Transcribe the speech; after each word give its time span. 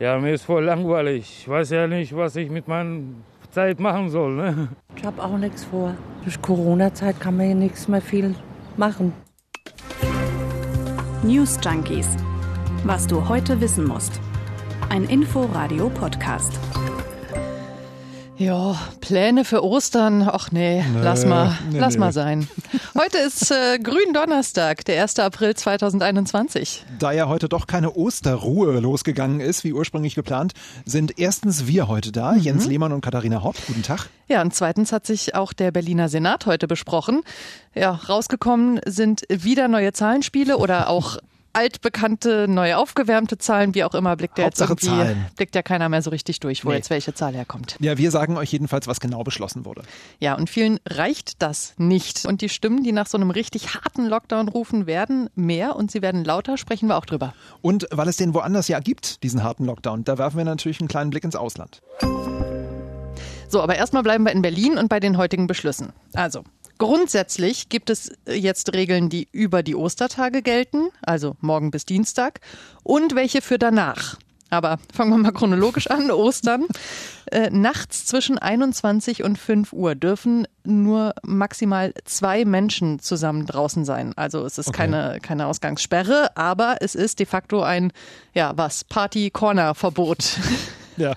Ja, 0.00 0.18
mir 0.18 0.32
ist 0.32 0.44
voll 0.44 0.64
langweilig. 0.64 1.40
Ich 1.42 1.46
weiß 1.46 1.68
ja 1.70 1.86
nicht, 1.86 2.16
was 2.16 2.34
ich 2.34 2.48
mit 2.48 2.66
meiner 2.66 3.02
Zeit 3.50 3.78
machen 3.78 4.08
soll. 4.08 4.34
Ne? 4.34 4.68
Ich 4.96 5.04
habe 5.04 5.22
auch 5.22 5.36
nichts 5.36 5.64
vor. 5.64 5.94
Durch 6.24 6.40
Corona-Zeit 6.40 7.20
kann 7.20 7.36
man 7.36 7.48
ja 7.50 7.54
nichts 7.54 7.86
mehr 7.86 8.00
viel 8.00 8.34
machen. 8.78 9.12
News 11.22 11.58
Junkies. 11.62 12.08
Was 12.84 13.06
du 13.06 13.28
heute 13.28 13.60
wissen 13.60 13.86
musst. 13.86 14.22
Ein 14.88 15.04
Info-Radio-Podcast. 15.04 16.58
Ja, 18.40 18.74
Pläne 19.02 19.44
für 19.44 19.62
Ostern. 19.62 20.26
Ach 20.26 20.50
nee, 20.50 20.82
Nee, 20.82 21.00
lass 21.02 21.26
mal, 21.26 21.58
nee, 21.70 21.78
lass 21.78 21.92
nee. 21.92 22.00
mal 22.00 22.10
sein. 22.14 22.48
Heute 22.98 23.18
ist 23.18 23.50
äh, 23.50 23.78
Gründonnerstag, 23.78 24.82
der 24.86 25.02
1. 25.02 25.18
April 25.18 25.54
2021. 25.54 26.86
Da 26.98 27.12
ja 27.12 27.28
heute 27.28 27.50
doch 27.50 27.66
keine 27.66 27.92
Osterruhe 27.92 28.80
losgegangen 28.80 29.40
ist, 29.40 29.62
wie 29.62 29.74
ursprünglich 29.74 30.14
geplant, 30.14 30.54
sind 30.86 31.18
erstens 31.18 31.66
wir 31.66 31.86
heute 31.86 32.12
da, 32.12 32.32
Mhm. 32.32 32.40
Jens 32.40 32.64
Lehmann 32.66 32.92
und 32.92 33.02
Katharina 33.02 33.42
Hopp. 33.42 33.56
Guten 33.66 33.82
Tag. 33.82 34.08
Ja, 34.26 34.40
und 34.40 34.54
zweitens 34.54 34.90
hat 34.90 35.04
sich 35.04 35.34
auch 35.34 35.52
der 35.52 35.70
Berliner 35.70 36.08
Senat 36.08 36.46
heute 36.46 36.66
besprochen. 36.66 37.20
Ja, 37.74 37.90
rausgekommen 37.90 38.80
sind 38.86 39.20
wieder 39.28 39.68
neue 39.68 39.92
Zahlenspiele 39.92 40.56
oder 40.56 40.88
auch 40.88 41.18
altbekannte, 41.52 42.46
neu 42.48 42.74
aufgewärmte 42.74 43.38
Zahlen, 43.38 43.74
wie 43.74 43.84
auch 43.84 43.94
immer, 43.94 44.16
blickt 44.16 44.38
ja 44.38 44.44
jetzt 44.44 44.60
irgendwie, 44.60 44.86
Zahlen. 44.86 45.26
blickt 45.36 45.54
ja 45.54 45.62
keiner 45.62 45.88
mehr 45.88 46.02
so 46.02 46.10
richtig 46.10 46.40
durch, 46.40 46.64
wo 46.64 46.70
Nee. 46.70 46.76
jetzt 46.76 46.90
welche 46.90 47.14
Zahl 47.14 47.34
herkommt. 47.34 47.76
Ja, 47.80 47.98
wir 47.98 48.10
sagen 48.10 48.36
euch 48.36 48.52
jedenfalls, 48.52 48.86
was 48.86 49.00
genau 49.00 49.22
beschlossen 49.22 49.64
wurde. 49.64 49.82
Ja, 50.18 50.34
und 50.34 50.48
vielen 50.50 50.78
reicht 50.88 51.42
das 51.42 51.74
nicht. 51.76 52.24
Und 52.26 52.40
die 52.40 52.48
Stimmen, 52.48 52.82
die 52.82 52.92
nach 52.92 53.06
so 53.06 53.16
einem 53.18 53.30
richtig 53.30 53.74
harten 53.74 54.06
Lockdown 54.06 54.48
rufen, 54.48 54.86
werden 54.86 55.28
mehr 55.34 55.76
und 55.76 55.90
sie 55.90 56.02
werden 56.02 56.24
lauter, 56.24 56.56
sprechen 56.56 56.88
wir 56.88 56.96
auch 56.96 57.06
drüber. 57.06 57.34
Und 57.62 57.86
weil 57.90 58.08
es 58.08 58.16
den 58.16 58.34
woanders 58.34 58.68
ja 58.68 58.80
gibt, 58.80 59.22
diesen 59.22 59.42
harten 59.42 59.64
Lockdown, 59.64 60.04
da 60.04 60.18
werfen 60.18 60.36
wir 60.38 60.44
natürlich 60.44 60.80
einen 60.80 60.88
kleinen 60.88 61.10
Blick 61.10 61.24
ins 61.24 61.36
Ausland. 61.36 61.80
So, 63.48 63.60
aber 63.60 63.74
erstmal 63.74 64.02
bleiben 64.04 64.24
wir 64.24 64.32
in 64.32 64.42
Berlin 64.42 64.78
und 64.78 64.88
bei 64.88 65.00
den 65.00 65.16
heutigen 65.16 65.46
Beschlüssen. 65.48 65.92
Also, 66.14 66.44
grundsätzlich 66.80 67.68
gibt 67.68 67.90
es 67.90 68.10
jetzt 68.26 68.72
Regeln, 68.74 69.08
die 69.08 69.28
über 69.30 69.62
die 69.62 69.76
Ostertage 69.76 70.42
gelten, 70.42 70.88
also 71.02 71.36
morgen 71.40 71.70
bis 71.70 71.84
Dienstag, 71.84 72.40
und 72.82 73.14
welche 73.14 73.42
für 73.42 73.58
danach. 73.58 74.16
Aber 74.52 74.80
fangen 74.92 75.12
wir 75.12 75.18
mal 75.18 75.30
chronologisch 75.30 75.86
an, 75.88 76.10
Ostern. 76.10 76.66
Äh, 77.30 77.50
nachts 77.50 78.06
zwischen 78.06 78.36
21 78.36 79.22
und 79.22 79.38
5 79.38 79.72
Uhr 79.72 79.94
dürfen 79.94 80.48
nur 80.64 81.14
maximal 81.22 81.92
zwei 82.04 82.44
Menschen 82.44 82.98
zusammen 82.98 83.46
draußen 83.46 83.84
sein. 83.84 84.12
Also 84.16 84.44
es 84.44 84.58
ist 84.58 84.68
Okay. 84.68 84.78
keine, 84.78 85.18
keine 85.22 85.46
Ausgangssperre, 85.46 86.36
aber 86.36 86.78
es 86.80 86.96
ist 86.96 87.20
de 87.20 87.26
facto 87.26 87.62
ein, 87.62 87.92
ja 88.34 88.52
was, 88.56 88.82
Party-Corner-Verbot. 88.82 90.38
Ja. 90.96 91.14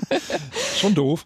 Schon 0.80 0.94
doof. 0.96 1.24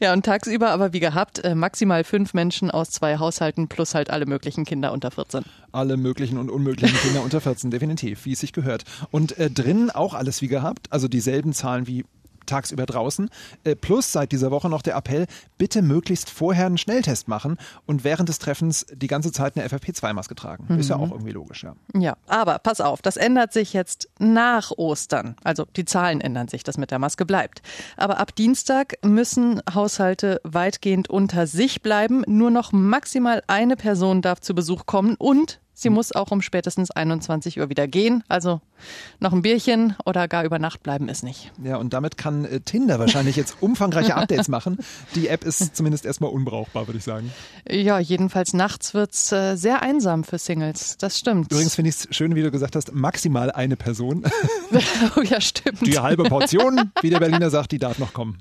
Ja, 0.00 0.12
und 0.12 0.24
tagsüber 0.24 0.70
aber 0.70 0.92
wie 0.92 1.00
gehabt, 1.00 1.40
äh, 1.40 1.54
maximal 1.54 2.04
fünf 2.04 2.34
Menschen 2.34 2.70
aus 2.70 2.90
zwei 2.90 3.18
Haushalten 3.18 3.68
plus 3.68 3.94
halt 3.94 4.10
alle 4.10 4.26
möglichen 4.26 4.64
Kinder 4.64 4.92
unter 4.92 5.10
14. 5.10 5.44
Alle 5.72 5.96
möglichen 5.96 6.38
und 6.38 6.50
unmöglichen 6.50 6.96
Kinder 6.98 7.22
unter 7.22 7.40
14, 7.40 7.70
definitiv, 7.70 8.24
wie 8.24 8.32
es 8.32 8.40
sich 8.40 8.52
gehört. 8.52 8.84
Und 9.10 9.38
äh, 9.38 9.50
drinnen 9.50 9.90
auch 9.90 10.14
alles 10.14 10.42
wie 10.42 10.48
gehabt, 10.48 10.88
also 10.90 11.08
dieselben 11.08 11.52
Zahlen 11.52 11.86
wie 11.86 12.04
tagsüber 12.48 12.86
draußen. 12.86 13.30
Äh, 13.64 13.76
plus 13.76 14.12
seit 14.12 14.32
dieser 14.32 14.50
Woche 14.50 14.68
noch 14.68 14.82
der 14.82 14.96
Appell, 14.96 15.26
bitte 15.56 15.82
möglichst 15.82 16.30
vorher 16.30 16.66
einen 16.66 16.78
Schnelltest 16.78 17.28
machen 17.28 17.56
und 17.86 18.04
während 18.04 18.28
des 18.28 18.38
Treffens 18.38 18.86
die 18.92 19.06
ganze 19.06 19.32
Zeit 19.32 19.56
eine 19.56 19.66
FFP2-Maske 19.68 20.34
tragen. 20.34 20.78
Ist 20.78 20.90
ja 20.90 20.96
auch 20.96 21.10
irgendwie 21.10 21.32
logisch, 21.32 21.64
ja. 21.64 21.74
Ja, 21.94 22.16
aber 22.26 22.58
pass 22.58 22.80
auf, 22.80 23.02
das 23.02 23.16
ändert 23.16 23.52
sich 23.52 23.72
jetzt 23.72 24.08
nach 24.18 24.72
Ostern. 24.72 25.36
Also 25.44 25.66
die 25.76 25.84
Zahlen 25.84 26.20
ändern 26.20 26.48
sich, 26.48 26.62
das 26.62 26.78
mit 26.78 26.90
der 26.90 26.98
Maske 26.98 27.24
bleibt. 27.26 27.62
Aber 27.96 28.18
ab 28.18 28.34
Dienstag 28.34 28.94
müssen 29.04 29.60
Haushalte 29.72 30.40
weitgehend 30.44 31.10
unter 31.10 31.46
sich 31.46 31.82
bleiben. 31.82 32.22
Nur 32.26 32.50
noch 32.50 32.72
maximal 32.72 33.42
eine 33.46 33.76
Person 33.76 34.22
darf 34.22 34.40
zu 34.40 34.54
Besuch 34.54 34.86
kommen 34.86 35.14
und 35.18 35.60
sie 35.78 35.90
muss 35.90 36.12
auch 36.12 36.30
um 36.30 36.42
spätestens 36.42 36.90
21 36.90 37.60
Uhr 37.60 37.68
wieder 37.68 37.86
gehen. 37.86 38.24
Also 38.28 38.60
noch 39.20 39.32
ein 39.32 39.42
Bierchen 39.42 39.94
oder 40.04 40.26
gar 40.26 40.44
über 40.44 40.58
Nacht 40.58 40.82
bleiben 40.82 41.08
ist 41.08 41.22
nicht. 41.22 41.52
Ja, 41.62 41.76
und 41.76 41.92
damit 41.92 42.16
kann 42.16 42.44
äh, 42.44 42.60
Tinder 42.60 42.98
wahrscheinlich 42.98 43.36
jetzt 43.36 43.56
umfangreiche 43.60 44.16
Updates 44.16 44.48
machen. 44.48 44.78
Die 45.14 45.28
App 45.28 45.44
ist 45.44 45.76
zumindest 45.76 46.04
erstmal 46.04 46.30
unbrauchbar, 46.30 46.88
würde 46.88 46.98
ich 46.98 47.04
sagen. 47.04 47.32
Ja, 47.70 47.98
jedenfalls 48.00 48.54
nachts 48.54 48.92
wird's 48.92 49.30
äh, 49.30 49.56
sehr 49.56 49.80
einsam 49.82 50.24
für 50.24 50.38
Singles. 50.38 50.96
Das 50.98 51.18
stimmt. 51.18 51.52
Übrigens 51.52 51.76
finde 51.76 51.90
ich 51.90 51.96
es 51.96 52.08
schön, 52.10 52.34
wie 52.34 52.42
du 52.42 52.50
gesagt 52.50 52.74
hast, 52.74 52.92
maximal 52.92 53.52
eine 53.52 53.76
Person. 53.76 54.24
oh 55.16 55.22
ja, 55.22 55.40
stimmt. 55.40 55.86
Die 55.86 55.98
halbe 55.98 56.24
Portion, 56.24 56.90
wie 57.02 57.10
der 57.10 57.20
Berliner 57.20 57.50
sagt, 57.50 57.70
die 57.70 57.78
darf 57.78 57.98
noch 57.98 58.12
kommen. 58.12 58.38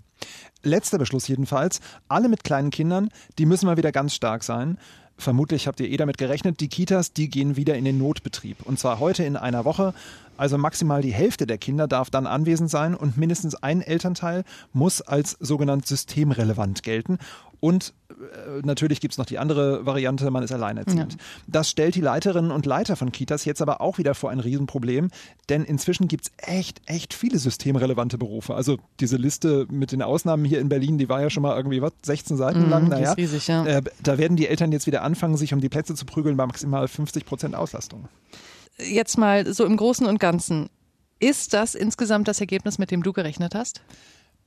Letzter 0.63 0.97
Beschluss 0.97 1.27
jedenfalls. 1.27 1.81
Alle 2.07 2.29
mit 2.29 2.43
kleinen 2.43 2.71
Kindern, 2.71 3.09
die 3.37 3.45
müssen 3.45 3.67
mal 3.67 3.77
wieder 3.77 3.91
ganz 3.91 4.15
stark 4.15 4.43
sein. 4.43 4.79
Vermutlich 5.17 5.67
habt 5.67 5.79
ihr 5.79 5.89
eh 5.89 5.97
damit 5.97 6.17
gerechnet, 6.17 6.59
die 6.59 6.67
Kitas, 6.67 7.11
die 7.11 7.29
gehen 7.29 7.55
wieder 7.55 7.75
in 7.75 7.85
den 7.85 7.97
Notbetrieb. 7.97 8.57
Und 8.63 8.79
zwar 8.79 8.99
heute 8.99 9.23
in 9.23 9.35
einer 9.35 9.65
Woche. 9.65 9.93
Also 10.37 10.57
maximal 10.57 11.01
die 11.01 11.13
Hälfte 11.13 11.47
der 11.47 11.57
Kinder 11.57 11.87
darf 11.87 12.09
dann 12.09 12.27
anwesend 12.27 12.69
sein 12.69 12.95
und 12.95 13.17
mindestens 13.17 13.55
ein 13.55 13.81
Elternteil 13.81 14.43
muss 14.73 15.01
als 15.01 15.37
sogenannt 15.39 15.87
systemrelevant 15.87 16.83
gelten. 16.83 17.17
Und 17.59 17.93
äh, 18.09 18.61
natürlich 18.63 19.01
gibt's 19.01 19.17
noch 19.17 19.25
die 19.25 19.39
andere 19.39 19.85
Variante, 19.85 20.29
man 20.29 20.43
ist 20.43 20.51
alleinerziehend. 20.51 21.17
Das 21.47 21.69
stellt 21.69 21.95
die 21.95 22.01
Leiterinnen 22.01 22.51
und 22.51 22.65
Leiter 22.65 22.95
von 22.95 23.11
Kitas 23.11 23.45
jetzt 23.45 23.61
aber 23.61 23.81
auch 23.81 23.97
wieder 23.97 24.13
vor 24.13 24.29
ein 24.29 24.39
Riesenproblem, 24.39 25.09
denn 25.49 25.63
inzwischen 25.63 26.07
gibt's 26.07 26.31
echt, 26.37 26.81
echt 26.85 27.13
viele 27.13 27.39
systemrelevante 27.39 28.17
Berufe. 28.17 28.53
Also 28.53 28.77
diese 28.99 29.17
Liste 29.17 29.65
mit 29.71 29.91
den 29.91 30.03
Ausnahmen 30.03 30.45
hier 30.45 30.59
in 30.59 30.69
Berlin, 30.69 30.97
die 30.97 31.09
war 31.09 31.21
ja 31.21 31.29
schon 31.29 31.43
mal 31.43 31.57
irgendwie, 31.57 31.81
was, 31.81 31.93
16 32.03 32.37
Seiten 32.37 32.69
lang? 32.69 32.83
Mhm, 32.83 32.89
die 32.89 32.91
Naja, 32.91 33.11
ist 33.11 33.17
riesig, 33.17 33.47
ja. 33.47 33.65
äh, 33.65 33.81
da 34.03 34.17
werden 34.17 34.37
die 34.37 34.47
Eltern 34.47 34.71
jetzt 34.71 34.85
wieder 34.85 35.01
anfangen, 35.01 35.35
sich 35.37 35.53
um 35.53 35.61
die 35.61 35.69
Plätze 35.69 35.95
zu 35.95 36.05
prügeln 36.05 36.37
bei 36.37 36.45
maximal 36.45 36.87
50 36.87 37.25
Prozent 37.25 37.55
Auslastung. 37.55 38.07
Jetzt 38.79 39.17
mal 39.17 39.51
so 39.53 39.65
im 39.65 39.77
Großen 39.77 40.05
und 40.05 40.19
Ganzen. 40.19 40.69
Ist 41.19 41.53
das 41.53 41.75
insgesamt 41.75 42.27
das 42.27 42.39
Ergebnis, 42.39 42.77
mit 42.77 42.91
dem 42.91 43.03
du 43.03 43.11
gerechnet 43.11 43.55
hast? 43.55 43.81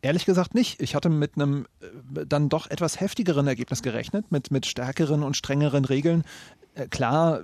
Ehrlich 0.02 0.24
gesagt 0.24 0.54
nicht. 0.54 0.80
Ich 0.80 0.94
hatte 0.94 1.10
mit 1.10 1.32
einem 1.34 1.66
äh, 1.80 2.24
dann 2.26 2.48
doch 2.48 2.70
etwas 2.70 3.00
heftigeren 3.00 3.46
Ergebnis 3.46 3.82
gerechnet, 3.82 4.32
mit, 4.32 4.50
mit 4.50 4.64
stärkeren 4.64 5.22
und 5.22 5.36
strengeren 5.36 5.84
Regeln. 5.84 6.24
Äh, 6.74 6.88
Klar, 6.88 7.42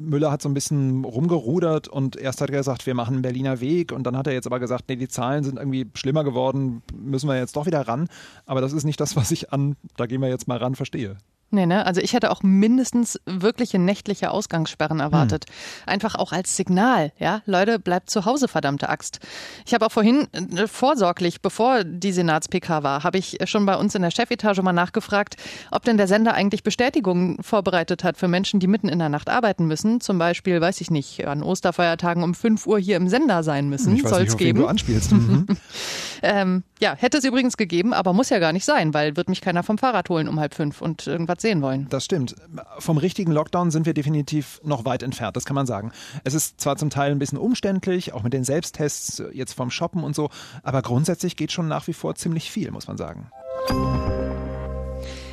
Müller 0.00 0.30
hat 0.30 0.40
so 0.40 0.48
ein 0.48 0.54
bisschen 0.54 1.04
rumgerudert 1.04 1.88
und 1.88 2.16
erst 2.16 2.40
hat 2.40 2.48
er 2.48 2.56
gesagt, 2.56 2.86
wir 2.86 2.94
machen 2.94 3.14
einen 3.14 3.22
Berliner 3.22 3.60
Weg 3.60 3.92
und 3.92 4.04
dann 4.04 4.16
hat 4.16 4.26
er 4.26 4.32
jetzt 4.32 4.46
aber 4.46 4.58
gesagt, 4.58 4.84
nee, 4.88 4.96
die 4.96 5.08
Zahlen 5.08 5.44
sind 5.44 5.58
irgendwie 5.58 5.86
schlimmer 5.94 6.24
geworden, 6.24 6.82
müssen 6.94 7.28
wir 7.28 7.36
jetzt 7.36 7.56
doch 7.56 7.66
wieder 7.66 7.86
ran. 7.86 8.08
Aber 8.46 8.62
das 8.62 8.72
ist 8.72 8.84
nicht 8.84 9.00
das, 9.00 9.14
was 9.16 9.30
ich 9.30 9.52
an, 9.52 9.76
da 9.96 10.06
gehen 10.06 10.22
wir 10.22 10.28
jetzt 10.28 10.48
mal 10.48 10.58
ran, 10.58 10.74
verstehe. 10.74 11.18
Nee, 11.54 11.66
ne? 11.66 11.84
Also 11.84 12.00
ich 12.00 12.14
hätte 12.14 12.30
auch 12.30 12.42
mindestens 12.42 13.20
wirkliche 13.26 13.78
nächtliche 13.78 14.30
Ausgangssperren 14.30 15.00
erwartet. 15.00 15.44
Einfach 15.84 16.14
auch 16.14 16.32
als 16.32 16.56
Signal, 16.56 17.12
ja? 17.18 17.42
Leute, 17.44 17.78
bleibt 17.78 18.08
zu 18.08 18.24
Hause, 18.24 18.48
verdammte 18.48 18.88
Axt. 18.88 19.20
Ich 19.66 19.74
habe 19.74 19.84
auch 19.84 19.92
vorhin 19.92 20.28
äh, 20.32 20.66
vorsorglich, 20.66 21.42
bevor 21.42 21.84
die 21.84 22.10
Senats-PK 22.10 22.82
war, 22.82 23.04
habe 23.04 23.18
ich 23.18 23.36
schon 23.44 23.66
bei 23.66 23.76
uns 23.76 23.94
in 23.94 24.00
der 24.00 24.10
Chefetage 24.10 24.62
mal 24.62 24.72
nachgefragt, 24.72 25.36
ob 25.70 25.84
denn 25.84 25.98
der 25.98 26.08
Sender 26.08 26.32
eigentlich 26.32 26.62
Bestätigungen 26.62 27.36
vorbereitet 27.42 28.02
hat 28.02 28.16
für 28.16 28.28
Menschen, 28.28 28.58
die 28.58 28.66
mitten 28.66 28.88
in 28.88 28.98
der 28.98 29.10
Nacht 29.10 29.28
arbeiten 29.28 29.66
müssen. 29.66 30.00
Zum 30.00 30.16
Beispiel, 30.16 30.58
weiß 30.58 30.80
ich 30.80 30.90
nicht, 30.90 31.26
an 31.26 31.42
Osterfeiertagen 31.42 32.22
um 32.22 32.34
5 32.34 32.66
Uhr 32.66 32.78
hier 32.78 32.96
im 32.96 33.08
Sender 33.08 33.42
sein 33.42 33.68
müssen. 33.68 33.94
Ich 33.94 34.04
weiß 34.04 34.10
Soll 34.10 34.20
nicht, 34.20 34.28
es 34.28 34.34
auf 34.36 34.40
wen 34.40 34.46
geben. 34.46 34.60
du 34.60 34.66
anspielst. 34.68 35.12
Mhm. 35.12 35.46
Ähm, 36.22 36.62
ja, 36.80 36.94
hätte 36.96 37.18
es 37.18 37.24
übrigens 37.24 37.56
gegeben, 37.56 37.92
aber 37.92 38.12
muss 38.12 38.30
ja 38.30 38.38
gar 38.38 38.52
nicht 38.52 38.64
sein, 38.64 38.94
weil 38.94 39.16
wird 39.16 39.28
mich 39.28 39.40
keiner 39.40 39.64
vom 39.64 39.76
Fahrrad 39.76 40.08
holen 40.08 40.28
um 40.28 40.38
halb 40.38 40.54
fünf 40.54 40.80
und 40.80 41.06
irgendwas 41.08 41.41
sehen 41.42 41.60
wollen. 41.60 41.86
Das 41.90 42.04
stimmt. 42.04 42.34
Vom 42.78 42.96
richtigen 42.96 43.32
Lockdown 43.32 43.70
sind 43.70 43.84
wir 43.84 43.94
definitiv 43.94 44.60
noch 44.64 44.84
weit 44.84 45.02
entfernt, 45.02 45.36
das 45.36 45.44
kann 45.44 45.54
man 45.54 45.66
sagen. 45.66 45.92
Es 46.24 46.34
ist 46.34 46.60
zwar 46.60 46.76
zum 46.76 46.90
Teil 46.90 47.10
ein 47.10 47.18
bisschen 47.18 47.38
umständlich, 47.38 48.12
auch 48.14 48.22
mit 48.22 48.32
den 48.32 48.44
Selbsttests, 48.44 49.22
jetzt 49.32 49.52
vom 49.52 49.70
Shoppen 49.70 50.04
und 50.04 50.14
so, 50.14 50.30
aber 50.62 50.80
grundsätzlich 50.82 51.36
geht 51.36 51.52
schon 51.52 51.68
nach 51.68 51.86
wie 51.86 51.92
vor 51.92 52.14
ziemlich 52.14 52.50
viel, 52.50 52.70
muss 52.70 52.88
man 52.88 52.96
sagen. 52.96 53.30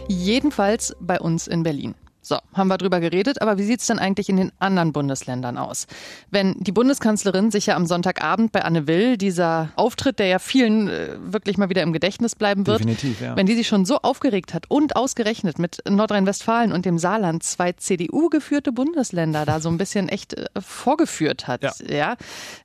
Jedenfalls 0.08 0.96
bei 1.00 1.20
uns 1.20 1.48
in 1.48 1.64
Berlin. 1.64 1.96
So, 2.21 2.38
haben 2.54 2.68
wir 2.68 2.77
drüber 2.77 3.00
geredet, 3.00 3.42
aber 3.42 3.57
wie 3.57 3.63
sieht's 3.63 3.88
denn 3.88 3.98
eigentlich 3.98 4.27
in 4.27 4.36
den 4.36 4.51
anderen 4.60 4.92
Bundesländern 4.92 5.57
aus? 5.57 5.88
Wenn 6.30 6.56
die 6.60 6.74
Bundeskanzlerin 6.74 7.50
sich 7.50 7.68
ja 7.68 7.77
am 7.77 7.86
Sonntagabend 7.86 8.51
bei 8.51 8.63
Anne 8.66 8.88
Will, 8.88 9.16
dieser 9.18 9.69
Auftritt, 9.77 10.19
der 10.19 10.27
ja 10.27 10.38
vielen 10.39 10.89
äh, 10.89 11.16
wirklich 11.21 11.57
mal 11.57 11.69
wieder 11.69 11.81
im 11.81 11.94
Gedächtnis 11.94 12.36
bleiben 12.36 12.68
wird, 12.68 12.81
Definitiv, 12.81 13.21
ja. 13.21 13.38
wenn 13.38 13.45
die 13.45 13.56
sich 13.56 13.68
schon 13.69 13.86
so 13.86 14.00
aufgeregt 14.00 14.54
hat 14.54 14.66
und 14.68 14.98
ausgerechnet 14.98 15.60
mit 15.60 15.81
Nordrhein-Westfalen 15.89 16.74
und 16.74 16.86
dem 16.86 17.00
Saarland 17.00 17.42
zwei 17.44 17.71
CDU-geführte 17.71 18.74
Bundesländer 18.74 19.45
da 19.45 19.62
so 19.62 19.69
ein 19.69 19.77
bisschen 19.77 20.10
echt 20.10 20.33
äh, 20.33 20.45
vorgeführt 20.60 21.48
hat, 21.48 21.63
Ja. 21.63 21.71
ja. 21.89 22.16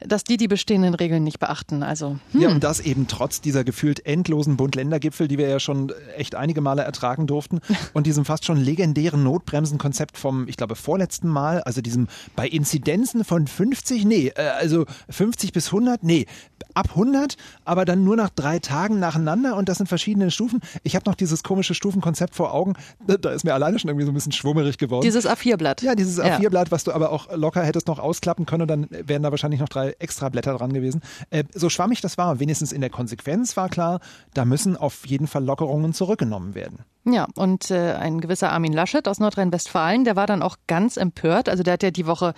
dass 0.01 0.25
die 0.25 0.37
die 0.37 0.49
bestehenden 0.49 0.95
Regeln 0.95 1.23
nicht 1.23 1.39
beachten. 1.39 1.85
Also, 1.85 2.19
hm. 2.33 2.41
Ja, 2.41 2.49
und 2.49 2.65
das 2.65 2.81
eben 2.81 3.07
trotz 3.07 3.41
dieser 3.41 3.63
gefühlt 3.63 4.05
endlosen 4.05 4.57
Bund-Länder-Gipfel, 4.57 5.29
die 5.29 5.39
wir 5.39 5.49
ja 5.49 5.61
schon 5.61 5.93
echt 6.17 6.35
einige 6.35 6.61
Male 6.61 6.83
ertragen 6.83 7.29
durften 7.29 7.61
und 7.95 8.09
diesem 8.09 8.25
fast 8.25 8.45
schon 8.45 8.57
legendären 8.57 9.23
Notbetrieb 9.23 9.44
Notbremsenkonzept 9.45 10.17
vom, 10.19 10.49
ich 10.49 10.57
glaube, 10.57 10.75
vorletzten 10.75 11.29
Mal, 11.29 11.63
also 11.63 11.81
diesem 11.81 12.09
bei 12.35 12.49
Inzidenzen 12.49 13.25
von 13.25 13.47
50, 13.47 14.05
nee, 14.05 14.33
äh, 14.35 14.43
also 14.59 14.87
50 15.11 15.53
bis 15.53 15.67
100, 15.67 16.03
nee, 16.03 16.27
ab 16.75 16.91
100, 16.91 17.37
aber 17.65 17.85
dann 17.85 18.05
nur 18.05 18.17
nach 18.17 18.31
drei 18.31 18.59
Tagen 18.59 18.99
nacheinander 18.99 19.57
und 19.57 19.69
das 19.69 19.79
sind 19.79 19.87
verschiedene 19.87 20.31
Stufen. 20.31 20.61
Ich 20.83 20.97
habe 20.97 21.09
noch 21.09 21.15
dieses 21.15 21.43
komische 21.43 21.75
Stufenkonzept 21.75 22.35
vor 22.35 22.53
Augen, 22.53 22.75
da 23.07 23.31
ist 23.31 23.45
mir 23.45 23.55
alleine 23.55 23.79
schon 23.79 23.89
irgendwie 23.89 24.07
so 24.07 24.13
ein 24.13 24.15
bisschen 24.15 24.33
schwummerig 24.33 24.79
geworden. 24.79 25.03
Dieses 25.03 25.27
A4-Blatt. 25.27 25.83
Ja, 25.83 25.95
dieses 25.95 26.21
A4-Blatt, 26.21 26.71
was 26.71 26.85
du 26.85 26.93
aber 26.93 27.13
auch 27.13 27.35
locker 27.35 27.63
hättest 27.63 27.87
noch 27.87 27.99
ausklappen 27.99 28.47
können 28.47 28.63
und 28.63 28.69
dann 28.69 28.89
wären 28.91 29.23
da 29.23 29.31
wahrscheinlich 29.31 29.61
noch 29.61 29.69
drei 29.69 29.91
extra 29.99 30.29
Blätter 30.29 30.57
dran 30.57 30.73
gewesen. 30.73 31.03
Äh, 31.31 31.45
so 31.55 31.69
schwammig 31.69 32.01
das 32.01 32.19
war, 32.19 32.41
wenigstens 32.41 32.73
in 32.73 32.81
der 32.81 32.91
Konsequenz 32.91 33.57
war 33.57 33.69
klar, 33.69 34.01
da 34.33 34.45
müssen 34.45 34.77
auf 34.77 35.07
jeden 35.07 35.27
Fall 35.27 35.45
Lockerungen 35.45 35.93
zurückgenommen 35.93 36.55
werden. 36.55 36.85
Ja, 37.05 37.27
und 37.35 37.71
äh, 37.71 37.93
ein 37.93 38.21
gewisser 38.21 38.51
Armin 38.51 38.73
Laschet 38.73 39.07
aus 39.09 39.19
Nordrhein-Westfalen, 39.19 40.05
der 40.05 40.17
war 40.17 40.27
dann 40.27 40.43
auch 40.43 40.57
ganz 40.67 40.97
empört. 40.97 41.49
Also 41.49 41.63
der 41.63 41.75
hat 41.75 41.83
ja 41.83 41.91
die 41.91 42.07
Woche 42.07 42.35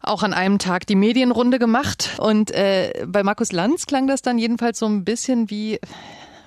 auch 0.00 0.22
an 0.22 0.32
einem 0.32 0.58
Tag 0.58 0.86
die 0.86 0.94
Medienrunde 0.94 1.58
gemacht. 1.58 2.16
Und 2.18 2.50
äh, 2.52 3.04
bei 3.06 3.22
Markus 3.22 3.52
Lanz 3.52 3.86
klang 3.86 4.06
das 4.06 4.22
dann 4.22 4.38
jedenfalls 4.38 4.78
so 4.78 4.86
ein 4.86 5.04
bisschen 5.04 5.50
wie, 5.50 5.78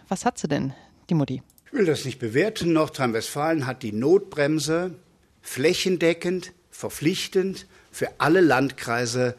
was 0.07 0.25
hat 0.25 0.39
sie 0.39 0.47
denn, 0.47 0.73
die 1.09 1.13
Mutti? 1.13 1.43
Ich 1.67 1.73
will 1.73 1.85
das 1.85 2.03
nicht 2.03 2.19
bewerten. 2.19 2.73
Nordrhein-Westfalen 2.73 3.67
hat 3.67 3.83
die 3.83 3.93
Notbremse 3.93 4.95
flächendeckend, 5.41 6.53
verpflichtend 6.71 7.67
für 7.91 8.09
alle 8.17 8.41
Landkreise 8.41 9.35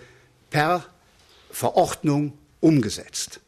per 0.50 0.84
Verordnung 1.50 2.34
umgesetzt. 2.60 3.40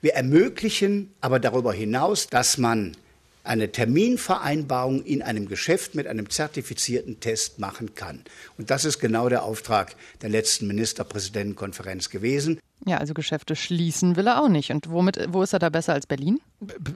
Wir 0.00 0.14
ermöglichen 0.14 1.12
aber 1.20 1.40
darüber 1.40 1.72
hinaus, 1.72 2.28
dass 2.28 2.56
man 2.56 2.96
eine 3.44 3.72
Terminvereinbarung 3.72 5.04
in 5.04 5.22
einem 5.22 5.48
Geschäft 5.48 5.94
mit 5.94 6.06
einem 6.06 6.30
zertifizierten 6.30 7.20
Test 7.20 7.58
machen 7.58 7.94
kann. 7.94 8.22
Und 8.58 8.70
das 8.70 8.84
ist 8.84 8.98
genau 8.98 9.28
der 9.28 9.42
Auftrag 9.42 9.96
der 10.22 10.28
letzten 10.28 10.66
Ministerpräsidentenkonferenz 10.66 12.10
gewesen. 12.10 12.60
Ja, 12.86 12.96
also 12.96 13.12
Geschäfte 13.12 13.56
schließen 13.56 14.16
will 14.16 14.26
er 14.26 14.42
auch 14.42 14.48
nicht. 14.48 14.70
Und 14.70 14.90
womit, 14.90 15.28
wo 15.32 15.42
ist 15.42 15.52
er 15.52 15.58
da 15.58 15.68
besser 15.68 15.92
als 15.92 16.06
Berlin? 16.06 16.40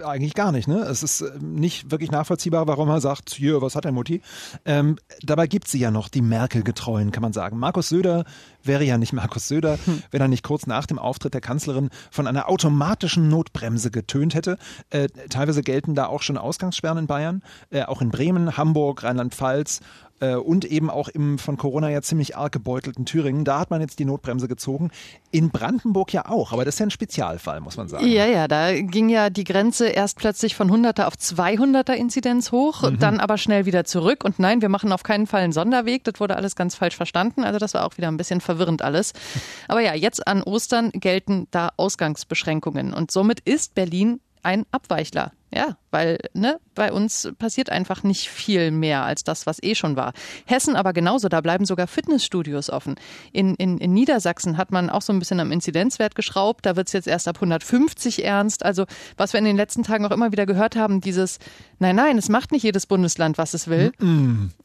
Eigentlich 0.03 0.35
gar 0.35 0.51
nicht. 0.51 0.67
Ne? 0.67 0.79
Es 0.79 1.03
ist 1.03 1.21
ähm, 1.21 1.57
nicht 1.57 1.91
wirklich 1.91 2.11
nachvollziehbar, 2.11 2.67
warum 2.67 2.89
er 2.89 3.03
sagt, 3.03 3.35
hier, 3.35 3.61
was 3.61 3.77
hat 3.77 3.85
der 3.85 3.93
Mutti? 3.93 4.23
Ähm, 4.65 4.97
dabei 5.23 5.47
gibt 5.47 5.69
sie 5.69 5.79
ja 5.79 5.91
noch 5.91 6.09
die 6.09 6.23
Merkel-Getreuen, 6.23 7.13
kann 7.13 7.23
man 7.23 7.35
sagen. 7.35 7.59
Markus 7.59 7.91
Söder 7.91 8.25
wäre 8.63 8.85
ja 8.85 8.97
nicht 8.97 9.13
Markus 9.15 9.49
Söder, 9.49 9.79
hm. 9.85 10.03
wenn 10.11 10.23
er 10.23 10.29
nicht 10.29 10.43
kurz 10.43 10.67
nach 10.67 10.87
dem 10.87 10.99
Auftritt 10.99 11.35
der 11.35 11.43
Kanzlerin 11.43 11.91
von 12.11 12.27
einer 12.27 12.49
automatischen 12.49 13.29
Notbremse 13.29 13.91
getönt 13.91 14.35
hätte. 14.35 14.57
Äh, 14.89 15.09
teilweise 15.29 15.63
gelten 15.63 15.95
da 15.95 16.07
auch 16.07 16.23
schon 16.23 16.39
Ausgangssperren 16.39 16.99
in 16.99 17.07
Bayern, 17.07 17.43
äh, 17.71 17.83
auch 17.83 18.01
in 18.01 18.11
Bremen, 18.11 18.57
Hamburg, 18.57 19.03
Rheinland-Pfalz 19.03 19.81
äh, 20.25 20.37
und 20.37 20.65
eben 20.65 20.91
auch 20.91 21.09
im 21.09 21.39
von 21.39 21.57
Corona 21.57 21.91
ja 21.91 22.03
ziemlich 22.03 22.37
arg 22.37 22.53
gebeutelten 22.53 23.05
Thüringen. 23.05 23.45
Da 23.45 23.61
hat 23.61 23.71
man 23.71 23.81
jetzt 23.81 23.99
die 23.99 24.05
Notbremse 24.05 24.49
gezogen. 24.49 24.91
In 25.31 25.51
Brandenburg 25.51 26.13
ja 26.13 26.29
auch, 26.29 26.53
aber 26.53 26.65
das 26.65 26.77
ist 26.77 26.79
ja 26.79 26.87
ein 26.87 26.91
Spezialfall, 26.91 27.61
muss 27.61 27.77
man 27.77 27.89
sagen. 27.89 28.07
Ja, 28.07 28.27
ja, 28.27 28.49
da 28.49 28.73
ging 28.81 29.09
ja 29.09 29.31
die 29.31 29.45
Grenze 29.45 29.89
erst 29.89 30.19
plötzlich 30.19 30.55
von 30.55 30.71
100er 30.71 31.05
auf 31.05 31.15
200er 31.15 31.93
Inzidenz 31.93 32.53
hoch, 32.53 32.83
mhm. 32.83 32.99
dann 32.99 33.21
aber 33.21 33.39
schnell 33.39 33.67
wieder 33.67 33.85
zurück. 33.85 34.25
Und 34.25 34.39
nein, 34.39 34.63
wir 34.63 34.69
machen 34.69 34.93
auf 34.93 35.03
keinen 35.03 35.27
Fall 35.27 35.43
einen 35.43 35.53
Sonderweg. 35.53 36.05
Das 36.05 36.21
wurde 36.21 36.37
alles 36.37 36.57
ganz 36.57 36.75
falsch 36.75 36.97
verstanden. 36.97 37.45
Also 37.45 37.59
das 37.59 37.75
war 37.75 37.85
auch 37.85 37.97
wieder 37.97 38.09
ein 38.09 38.17
bisschen 38.17 38.41
verwirrend 38.41 38.83
alles. 38.83 39.13
Aber 39.69 39.81
ja, 39.81 39.95
jetzt 39.95 40.27
an 40.27 40.43
Ostern 40.43 40.91
gelten 40.93 41.49
da 41.51 41.71
Ausgangsbeschränkungen. 41.77 42.95
Und 42.95 43.11
somit 43.11 43.41
ist 43.41 43.75
Berlin 43.75 44.21
ein 44.45 44.65
Abweichler. 44.71 45.33
Ja, 45.53 45.77
weil 45.93 46.19
ne, 46.33 46.59
bei 46.75 46.93
uns 46.93 47.31
passiert 47.39 47.71
einfach 47.71 48.03
nicht 48.03 48.29
viel 48.29 48.73
mehr 48.73 49.05
als 49.05 49.23
das, 49.23 49.47
was 49.47 49.63
eh 49.63 49.77
schon 49.77 49.95
war. 49.95 50.13
Hessen 50.47 50.75
aber 50.75 50.93
genauso, 50.93 51.29
da 51.29 51.41
bleiben 51.41 51.65
sogar 51.65 51.87
Fitnessstudios 51.87 52.71
offen. 52.71 52.97
In, 53.33 53.55
in, 53.55 53.79
in 53.79 53.95
Niedersachsen 53.95 54.57
hat 54.57 54.73
man 54.73 54.91
auch 54.91 55.03
so 55.03 55.13
ein 55.13 55.21
bisschen 55.21 55.39
am 55.39 55.53
Inzidenzwert 55.53 56.17
geschraubt, 56.17 56.67
da 56.67 56.75
wird 56.75 56.89
es 56.89 56.93
jetzt 56.93 57.07
erst 57.07 57.29
ab 57.29 57.37
150 57.37 58.25
ernst. 58.25 58.65
Also 58.65 58.87
was 59.17 59.33
wir 59.33 59.39
in 59.39 59.45
den 59.45 59.57
letzten 59.57 59.85
Tagen 59.85 60.05
auch 60.05 60.11
immer 60.11 60.33
wieder 60.33 60.45
gehört 60.45 60.75
haben, 60.75 61.01
dieses, 61.01 61.39
nein, 61.79 61.95
nein, 61.95 62.19
es 62.19 62.29
macht 62.29 62.51
nicht 62.51 62.65
jedes 62.65 62.87
Bundesland, 62.87 63.39
was 63.39 63.55
es 63.55 63.69
will. 63.69 63.93
Mm 64.01 64.05
-mm. 64.05 64.64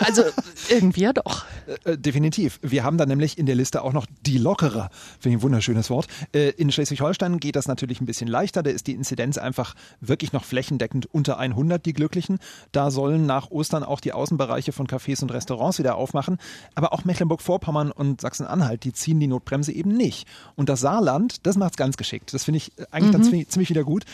Also 0.00 0.22
irgendwie 0.68 1.02
ja 1.02 1.12
doch. 1.12 1.44
Äh, 1.84 1.92
äh, 1.92 1.98
definitiv. 1.98 2.58
Wir 2.62 2.84
haben 2.84 2.98
da 2.98 3.06
nämlich 3.06 3.38
in 3.38 3.46
der 3.46 3.54
Liste 3.54 3.82
auch 3.82 3.92
noch 3.92 4.06
die 4.26 4.38
Lockerer. 4.38 4.90
Finde 5.20 5.36
ich 5.36 5.40
ein 5.40 5.42
wunderschönes 5.42 5.90
Wort. 5.90 6.06
Äh, 6.34 6.50
in 6.50 6.72
Schleswig-Holstein 6.72 7.38
geht 7.38 7.56
das 7.56 7.68
natürlich 7.68 8.00
ein 8.00 8.06
bisschen 8.06 8.28
leichter. 8.28 8.62
Da 8.62 8.70
ist 8.70 8.86
die 8.86 8.92
Inzidenz 8.92 9.38
einfach 9.38 9.74
wirklich 10.00 10.32
noch 10.32 10.44
flächendeckend 10.44 11.06
unter 11.06 11.38
100, 11.38 11.84
die 11.84 11.92
Glücklichen. 11.92 12.38
Da 12.72 12.90
sollen 12.90 13.26
nach 13.26 13.50
Ostern 13.50 13.84
auch 13.84 14.00
die 14.00 14.12
Außenbereiche 14.12 14.72
von 14.72 14.86
Cafés 14.86 15.22
und 15.22 15.32
Restaurants 15.32 15.78
wieder 15.78 15.96
aufmachen. 15.96 16.38
Aber 16.74 16.92
auch 16.92 17.04
Mecklenburg-Vorpommern 17.04 17.92
und 17.92 18.20
Sachsen-Anhalt, 18.20 18.84
die 18.84 18.92
ziehen 18.92 19.20
die 19.20 19.28
Notbremse 19.28 19.72
eben 19.72 19.96
nicht. 19.96 20.26
Und 20.56 20.68
das 20.68 20.80
Saarland, 20.80 21.46
das 21.46 21.56
macht 21.56 21.72
es 21.72 21.76
ganz 21.76 21.96
geschickt. 21.96 22.34
Das 22.34 22.44
finde 22.44 22.58
ich 22.58 22.72
eigentlich 22.90 23.08
mhm. 23.08 23.12
dann 23.12 23.24
ziemlich, 23.24 23.48
ziemlich 23.48 23.70
wieder 23.70 23.84
gut. 23.84 24.04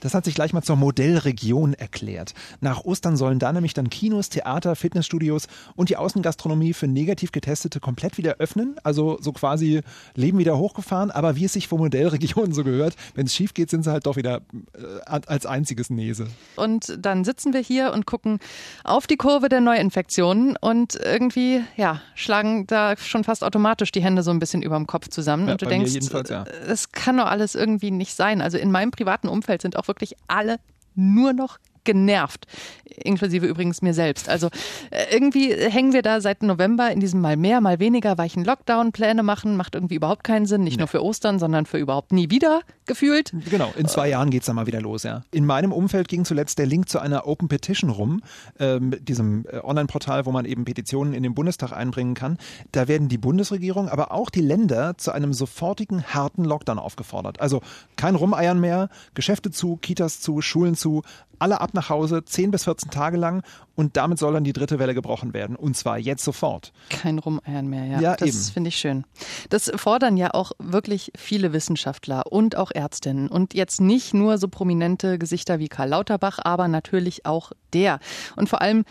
Das 0.00 0.14
hat 0.14 0.24
sich 0.24 0.34
gleich 0.34 0.52
mal 0.52 0.62
zur 0.62 0.76
Modellregion 0.76 1.74
erklärt. 1.74 2.34
Nach 2.60 2.84
Ostern 2.84 3.16
sollen 3.16 3.38
da 3.38 3.52
nämlich 3.52 3.74
dann 3.74 3.90
Kinos, 3.90 4.28
Theater, 4.28 4.69
Theater, 4.70 4.76
Fitnessstudios 4.76 5.46
und 5.76 5.90
die 5.90 5.96
Außengastronomie 5.96 6.72
für 6.72 6.86
negativ 6.86 7.32
Getestete 7.32 7.80
komplett 7.80 8.18
wieder 8.18 8.36
öffnen. 8.38 8.76
Also 8.82 9.18
so 9.20 9.32
quasi 9.32 9.82
Leben 10.14 10.38
wieder 10.38 10.58
hochgefahren. 10.58 11.10
Aber 11.10 11.36
wie 11.36 11.44
es 11.44 11.52
sich 11.52 11.68
vor 11.68 11.78
Modellregionen 11.78 12.52
so 12.52 12.64
gehört, 12.64 12.94
wenn 13.14 13.26
es 13.26 13.34
schief 13.34 13.54
geht, 13.54 13.70
sind 13.70 13.84
sie 13.84 13.90
halt 13.90 14.06
doch 14.06 14.16
wieder 14.16 14.42
äh, 14.74 15.20
als 15.26 15.46
einziges 15.46 15.90
Nese. 15.90 16.26
Und 16.56 16.96
dann 16.98 17.24
sitzen 17.24 17.52
wir 17.52 17.60
hier 17.60 17.92
und 17.92 18.06
gucken 18.06 18.38
auf 18.84 19.06
die 19.06 19.16
Kurve 19.16 19.48
der 19.48 19.60
Neuinfektionen 19.60 20.56
und 20.60 20.94
irgendwie, 20.94 21.62
ja, 21.76 22.00
schlagen 22.14 22.66
da 22.66 22.96
schon 22.96 23.24
fast 23.24 23.44
automatisch 23.44 23.92
die 23.92 24.02
Hände 24.02 24.22
so 24.22 24.30
ein 24.30 24.38
bisschen 24.38 24.62
über 24.62 24.76
dem 24.76 24.86
Kopf 24.86 25.08
zusammen. 25.08 25.46
Ja, 25.46 25.52
und 25.52 25.62
du 25.62 25.66
denkst, 25.66 25.92
ja. 26.28 26.44
es 26.66 26.92
kann 26.92 27.16
doch 27.16 27.26
alles 27.26 27.54
irgendwie 27.54 27.90
nicht 27.90 28.14
sein. 28.14 28.40
Also 28.40 28.58
in 28.58 28.70
meinem 28.70 28.90
privaten 28.90 29.28
Umfeld 29.28 29.62
sind 29.62 29.76
auch 29.76 29.88
wirklich 29.88 30.14
alle 30.28 30.58
nur 30.94 31.32
noch 31.32 31.58
genervt, 31.84 32.46
inklusive 32.84 33.46
übrigens 33.46 33.82
mir 33.82 33.94
selbst. 33.94 34.28
Also 34.28 34.48
äh, 34.90 35.12
irgendwie 35.12 35.52
hängen 35.52 35.92
wir 35.92 36.02
da 36.02 36.20
seit 36.20 36.42
November 36.42 36.90
in 36.90 37.00
diesem 37.00 37.20
mal 37.20 37.36
mehr, 37.36 37.60
mal 37.60 37.78
weniger 37.78 38.18
weichen 38.18 38.44
Lockdown-Pläne 38.44 39.22
machen, 39.22 39.56
macht 39.56 39.74
irgendwie 39.74 39.94
überhaupt 39.94 40.24
keinen 40.24 40.46
Sinn, 40.46 40.62
nicht 40.62 40.76
nee. 40.76 40.80
nur 40.80 40.88
für 40.88 41.02
Ostern, 41.02 41.38
sondern 41.38 41.66
für 41.66 41.78
überhaupt 41.78 42.12
nie 42.12 42.30
wieder 42.30 42.60
gefühlt. 42.86 43.32
Genau, 43.48 43.72
in 43.76 43.86
zwei 43.86 44.08
Jahren 44.08 44.30
geht 44.30 44.42
es 44.42 44.46
dann 44.46 44.56
mal 44.56 44.66
wieder 44.66 44.80
los, 44.80 45.02
ja. 45.04 45.22
In 45.30 45.46
meinem 45.46 45.72
Umfeld 45.72 46.08
ging 46.08 46.24
zuletzt 46.24 46.58
der 46.58 46.66
Link 46.66 46.88
zu 46.88 46.98
einer 46.98 47.26
Open 47.26 47.48
Petition 47.48 47.90
rum, 47.90 48.22
ähm, 48.58 48.94
diesem 49.00 49.46
äh, 49.46 49.58
Online-Portal, 49.58 50.26
wo 50.26 50.32
man 50.32 50.44
eben 50.44 50.64
Petitionen 50.64 51.14
in 51.14 51.22
den 51.22 51.34
Bundestag 51.34 51.72
einbringen 51.72 52.14
kann. 52.14 52.38
Da 52.72 52.88
werden 52.88 53.08
die 53.08 53.18
Bundesregierung, 53.18 53.88
aber 53.88 54.12
auch 54.12 54.30
die 54.30 54.40
Länder 54.40 54.98
zu 54.98 55.12
einem 55.12 55.32
sofortigen 55.32 56.04
harten 56.04 56.44
Lockdown 56.44 56.78
aufgefordert. 56.78 57.40
Also 57.40 57.60
kein 57.96 58.14
Rumeiern 58.14 58.60
mehr, 58.60 58.88
Geschäfte 59.14 59.50
zu, 59.50 59.76
Kitas 59.76 60.20
zu, 60.20 60.40
Schulen 60.42 60.74
zu, 60.74 61.02
alle 61.40 61.60
ab 61.60 61.74
nach 61.74 61.88
Hause, 61.88 62.24
10 62.24 62.50
bis 62.50 62.64
14 62.64 62.90
Tage 62.90 63.16
lang 63.16 63.42
und 63.74 63.96
damit 63.96 64.18
soll 64.18 64.34
dann 64.34 64.44
die 64.44 64.52
dritte 64.52 64.78
Welle 64.78 64.94
gebrochen 64.94 65.32
werden 65.34 65.56
und 65.56 65.76
zwar 65.76 65.98
jetzt 65.98 66.24
sofort. 66.24 66.72
Kein 66.88 67.18
Rumeiern 67.18 67.66
mehr, 67.66 67.86
ja. 67.86 68.00
ja 68.00 68.16
das 68.16 68.50
finde 68.50 68.68
ich 68.68 68.76
schön. 68.76 69.04
Das 69.48 69.70
fordern 69.74 70.16
ja 70.16 70.34
auch 70.34 70.52
wirklich 70.58 71.12
viele 71.16 71.52
Wissenschaftler 71.52 72.30
und 72.30 72.56
auch 72.56 72.70
Ärztinnen 72.72 73.28
und 73.28 73.54
jetzt 73.54 73.80
nicht 73.80 74.14
nur 74.14 74.38
so 74.38 74.48
prominente 74.48 75.18
Gesichter 75.18 75.58
wie 75.58 75.68
Karl 75.68 75.88
Lauterbach, 75.88 76.38
aber 76.42 76.68
natürlich 76.68 77.26
auch 77.26 77.52
der. 77.72 78.00
Und 78.36 78.48
vor 78.48 78.60
allem 78.60 78.84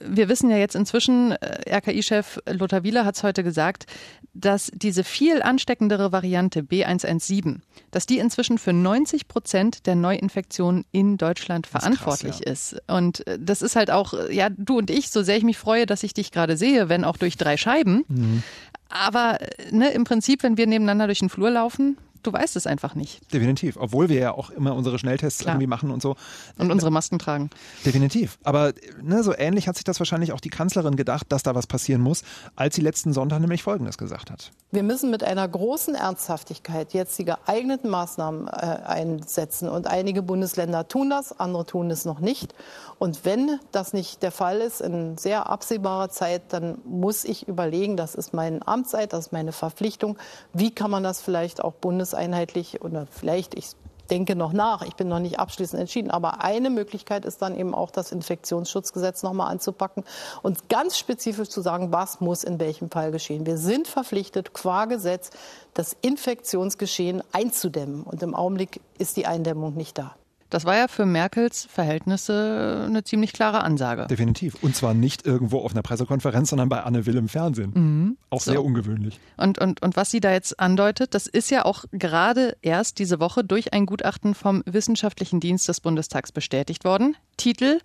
wir 0.00 0.28
wissen 0.28 0.50
ja 0.50 0.56
jetzt 0.56 0.74
inzwischen, 0.74 1.32
äh, 1.32 1.76
RKI-Chef 1.76 2.38
Lothar 2.46 2.82
Wieler 2.82 3.04
hat 3.04 3.16
es 3.16 3.22
heute 3.22 3.44
gesagt, 3.44 3.86
dass 4.34 4.70
diese 4.74 5.04
viel 5.04 5.42
ansteckendere 5.42 6.12
Variante 6.12 6.60
B117, 6.60 7.60
dass 7.90 8.06
die 8.06 8.18
inzwischen 8.18 8.58
für 8.58 8.72
90 8.72 9.28
Prozent 9.28 9.86
der 9.86 9.94
Neuinfektionen 9.94 10.84
in 10.92 11.16
Deutschland 11.16 11.66
verantwortlich 11.66 12.40
ist, 12.42 12.70
krass, 12.70 12.70
ja. 12.72 12.80
ist. 12.80 12.90
Und 12.96 13.26
äh, 13.26 13.38
das 13.40 13.62
ist 13.62 13.76
halt 13.76 13.90
auch, 13.90 14.14
ja, 14.30 14.48
du 14.50 14.78
und 14.78 14.90
ich, 14.90 15.10
so 15.10 15.22
sehr 15.22 15.36
ich 15.36 15.44
mich 15.44 15.58
freue, 15.58 15.86
dass 15.86 16.02
ich 16.02 16.14
dich 16.14 16.32
gerade 16.32 16.56
sehe, 16.56 16.88
wenn 16.88 17.04
auch 17.04 17.16
durch 17.16 17.36
drei 17.36 17.56
Scheiben. 17.56 18.04
Mhm. 18.08 18.42
Aber 18.88 19.38
ne, 19.70 19.90
im 19.90 20.04
Prinzip, 20.04 20.42
wenn 20.42 20.56
wir 20.56 20.66
nebeneinander 20.66 21.06
durch 21.06 21.20
den 21.20 21.28
Flur 21.28 21.50
laufen, 21.50 21.96
du 22.26 22.32
weißt 22.32 22.56
es 22.56 22.66
einfach 22.66 22.94
nicht. 22.94 23.32
Definitiv, 23.32 23.76
obwohl 23.78 24.08
wir 24.08 24.18
ja 24.18 24.32
auch 24.32 24.50
immer 24.50 24.74
unsere 24.74 24.98
Schnelltests 24.98 25.40
Klar. 25.40 25.54
irgendwie 25.54 25.66
machen 25.66 25.90
und 25.90 26.02
so. 26.02 26.16
Und 26.58 26.70
unsere 26.70 26.90
Masken 26.90 27.18
tragen. 27.18 27.50
Definitiv. 27.84 28.38
Aber 28.42 28.72
ne, 29.02 29.22
so 29.22 29.34
ähnlich 29.36 29.68
hat 29.68 29.76
sich 29.76 29.84
das 29.84 30.00
wahrscheinlich 30.00 30.32
auch 30.32 30.40
die 30.40 30.50
Kanzlerin 30.50 30.96
gedacht, 30.96 31.26
dass 31.30 31.42
da 31.42 31.54
was 31.54 31.66
passieren 31.66 32.00
muss, 32.00 32.22
als 32.56 32.74
sie 32.74 32.82
letzten 32.82 33.12
Sonntag 33.12 33.40
nämlich 33.40 33.62
Folgendes 33.62 33.98
gesagt 33.98 34.30
hat. 34.30 34.52
Wir 34.70 34.82
müssen 34.82 35.10
mit 35.10 35.22
einer 35.22 35.46
großen 35.46 35.94
Ernsthaftigkeit 35.94 36.92
jetzt 36.94 37.18
die 37.18 37.24
geeigneten 37.24 37.90
Maßnahmen 37.90 38.48
äh, 38.48 38.50
einsetzen. 38.50 39.68
Und 39.68 39.86
einige 39.86 40.22
Bundesländer 40.22 40.88
tun 40.88 41.10
das, 41.10 41.38
andere 41.38 41.66
tun 41.66 41.90
es 41.90 42.04
noch 42.04 42.20
nicht. 42.20 42.54
Und 42.98 43.24
wenn 43.24 43.58
das 43.72 43.92
nicht 43.92 44.22
der 44.22 44.32
Fall 44.32 44.60
ist 44.60 44.80
in 44.80 45.16
sehr 45.16 45.48
absehbarer 45.48 46.08
Zeit, 46.08 46.42
dann 46.48 46.78
muss 46.84 47.24
ich 47.24 47.48
überlegen, 47.48 47.96
das 47.96 48.14
ist 48.14 48.32
meine 48.32 48.66
Amtszeit, 48.66 49.12
das 49.12 49.26
ist 49.26 49.32
meine 49.32 49.52
Verpflichtung, 49.52 50.16
wie 50.52 50.70
kann 50.70 50.90
man 50.90 51.02
das 51.02 51.20
vielleicht 51.20 51.62
auch 51.62 51.74
bundeseinheitlich 52.14 52.82
oder 52.82 53.06
vielleicht, 53.10 53.54
ich 53.54 53.70
denke 54.10 54.36
noch 54.36 54.52
nach, 54.52 54.82
ich 54.82 54.94
bin 54.94 55.08
noch 55.08 55.18
nicht 55.18 55.38
abschließend 55.38 55.80
entschieden. 55.80 56.10
Aber 56.10 56.44
eine 56.44 56.70
Möglichkeit 56.70 57.24
ist 57.24 57.40
dann 57.42 57.56
eben 57.56 57.74
auch, 57.74 57.90
das 57.90 58.12
Infektionsschutzgesetz 58.12 59.22
nochmal 59.22 59.50
anzupacken 59.50 60.04
und 60.42 60.68
ganz 60.68 60.98
spezifisch 60.98 61.48
zu 61.48 61.60
sagen, 61.60 61.90
was 61.90 62.20
muss 62.20 62.44
in 62.44 62.60
welchem 62.60 62.90
Fall 62.90 63.10
geschehen. 63.10 63.46
Wir 63.46 63.56
sind 63.56 63.88
verpflichtet, 63.88 64.52
qua 64.52 64.84
Gesetz, 64.84 65.30
das 65.72 65.96
Infektionsgeschehen 66.02 67.22
einzudämmen. 67.32 68.02
Und 68.02 68.22
im 68.22 68.34
Augenblick 68.34 68.80
ist 68.98 69.16
die 69.16 69.26
Eindämmung 69.26 69.74
nicht 69.74 69.98
da. 69.98 70.14
Das 70.54 70.64
war 70.64 70.76
ja 70.76 70.86
für 70.86 71.04
Merkels 71.04 71.66
Verhältnisse 71.68 72.84
eine 72.86 73.02
ziemlich 73.02 73.32
klare 73.32 73.64
Ansage. 73.64 74.06
Definitiv. 74.06 74.54
Und 74.62 74.76
zwar 74.76 74.94
nicht 74.94 75.26
irgendwo 75.26 75.58
auf 75.58 75.72
einer 75.72 75.82
Pressekonferenz, 75.82 76.50
sondern 76.50 76.68
bei 76.68 76.80
Anne 76.84 77.06
Will 77.06 77.16
im 77.16 77.28
Fernsehen. 77.28 77.72
Mhm. 77.74 78.16
Auch 78.30 78.40
so. 78.40 78.52
sehr 78.52 78.62
ungewöhnlich. 78.62 79.18
Und, 79.36 79.58
und, 79.58 79.82
und 79.82 79.96
was 79.96 80.12
sie 80.12 80.20
da 80.20 80.30
jetzt 80.30 80.60
andeutet, 80.60 81.12
das 81.12 81.26
ist 81.26 81.50
ja 81.50 81.64
auch 81.64 81.86
gerade 81.90 82.56
erst 82.62 83.00
diese 83.00 83.18
Woche 83.18 83.42
durch 83.42 83.72
ein 83.72 83.84
Gutachten 83.84 84.36
vom 84.36 84.62
Wissenschaftlichen 84.64 85.40
Dienst 85.40 85.68
des 85.68 85.80
Bundestags 85.80 86.30
bestätigt 86.30 86.84
worden. 86.84 87.16
Titel 87.36 87.80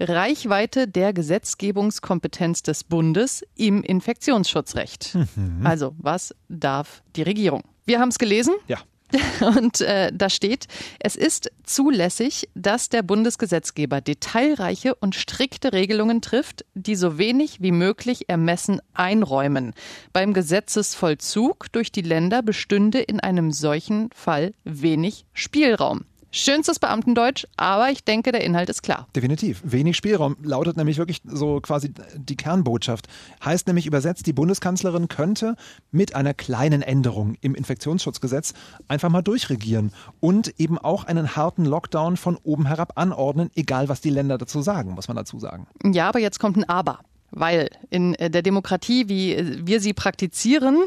Reichweite 0.00 0.88
der 0.88 1.12
Gesetzgebungskompetenz 1.12 2.62
des 2.62 2.84
Bundes 2.84 3.44
im 3.54 3.82
Infektionsschutzrecht. 3.82 5.14
Mhm. 5.14 5.60
Also, 5.62 5.94
was 5.98 6.34
darf 6.48 7.02
die 7.16 7.22
Regierung? 7.22 7.64
Wir 7.84 8.00
haben 8.00 8.08
es 8.08 8.18
gelesen. 8.18 8.54
Ja. 8.66 8.78
Und 9.40 9.80
äh, 9.80 10.10
da 10.12 10.28
steht, 10.28 10.66
es 10.98 11.16
ist 11.16 11.50
zulässig, 11.62 12.48
dass 12.54 12.88
der 12.88 13.02
Bundesgesetzgeber 13.02 14.00
detailreiche 14.00 14.94
und 14.94 15.14
strikte 15.14 15.72
Regelungen 15.72 16.20
trifft, 16.20 16.64
die 16.74 16.96
so 16.96 17.18
wenig 17.18 17.60
wie 17.60 17.72
möglich 17.72 18.28
Ermessen 18.28 18.80
einräumen. 18.92 19.74
Beim 20.12 20.32
Gesetzesvollzug 20.32 21.70
durch 21.72 21.92
die 21.92 22.02
Länder 22.02 22.42
bestünde 22.42 23.00
in 23.00 23.20
einem 23.20 23.52
solchen 23.52 24.10
Fall 24.14 24.52
wenig 24.64 25.26
Spielraum. 25.32 26.04
Schönstes 26.36 26.80
Beamtendeutsch, 26.80 27.46
aber 27.56 27.92
ich 27.92 28.02
denke, 28.02 28.32
der 28.32 28.42
Inhalt 28.42 28.68
ist 28.68 28.82
klar. 28.82 29.06
Definitiv. 29.14 29.62
Wenig 29.62 29.96
Spielraum 29.96 30.36
lautet 30.42 30.76
nämlich 30.76 30.98
wirklich 30.98 31.22
so 31.24 31.60
quasi 31.60 31.94
die 32.16 32.36
Kernbotschaft. 32.36 33.06
Heißt 33.44 33.68
nämlich 33.68 33.86
übersetzt, 33.86 34.26
die 34.26 34.32
Bundeskanzlerin 34.32 35.06
könnte 35.06 35.54
mit 35.92 36.16
einer 36.16 36.34
kleinen 36.34 36.82
Änderung 36.82 37.36
im 37.40 37.54
Infektionsschutzgesetz 37.54 38.52
einfach 38.88 39.10
mal 39.10 39.22
durchregieren 39.22 39.92
und 40.18 40.58
eben 40.58 40.76
auch 40.76 41.04
einen 41.04 41.36
harten 41.36 41.66
Lockdown 41.66 42.16
von 42.16 42.36
oben 42.42 42.66
herab 42.66 42.94
anordnen, 42.96 43.52
egal 43.54 43.88
was 43.88 44.00
die 44.00 44.10
Länder 44.10 44.36
dazu 44.36 44.60
sagen, 44.60 44.90
muss 44.94 45.06
man 45.06 45.16
dazu 45.16 45.38
sagen. 45.38 45.68
Ja, 45.84 46.08
aber 46.08 46.18
jetzt 46.18 46.40
kommt 46.40 46.56
ein 46.56 46.68
Aber. 46.68 46.98
Weil 47.36 47.68
in 47.90 48.14
äh, 48.14 48.30
der 48.30 48.42
Demokratie, 48.42 49.08
wie 49.08 49.32
äh, 49.34 49.58
wir 49.64 49.80
sie 49.80 49.92
praktizieren, 49.92 50.78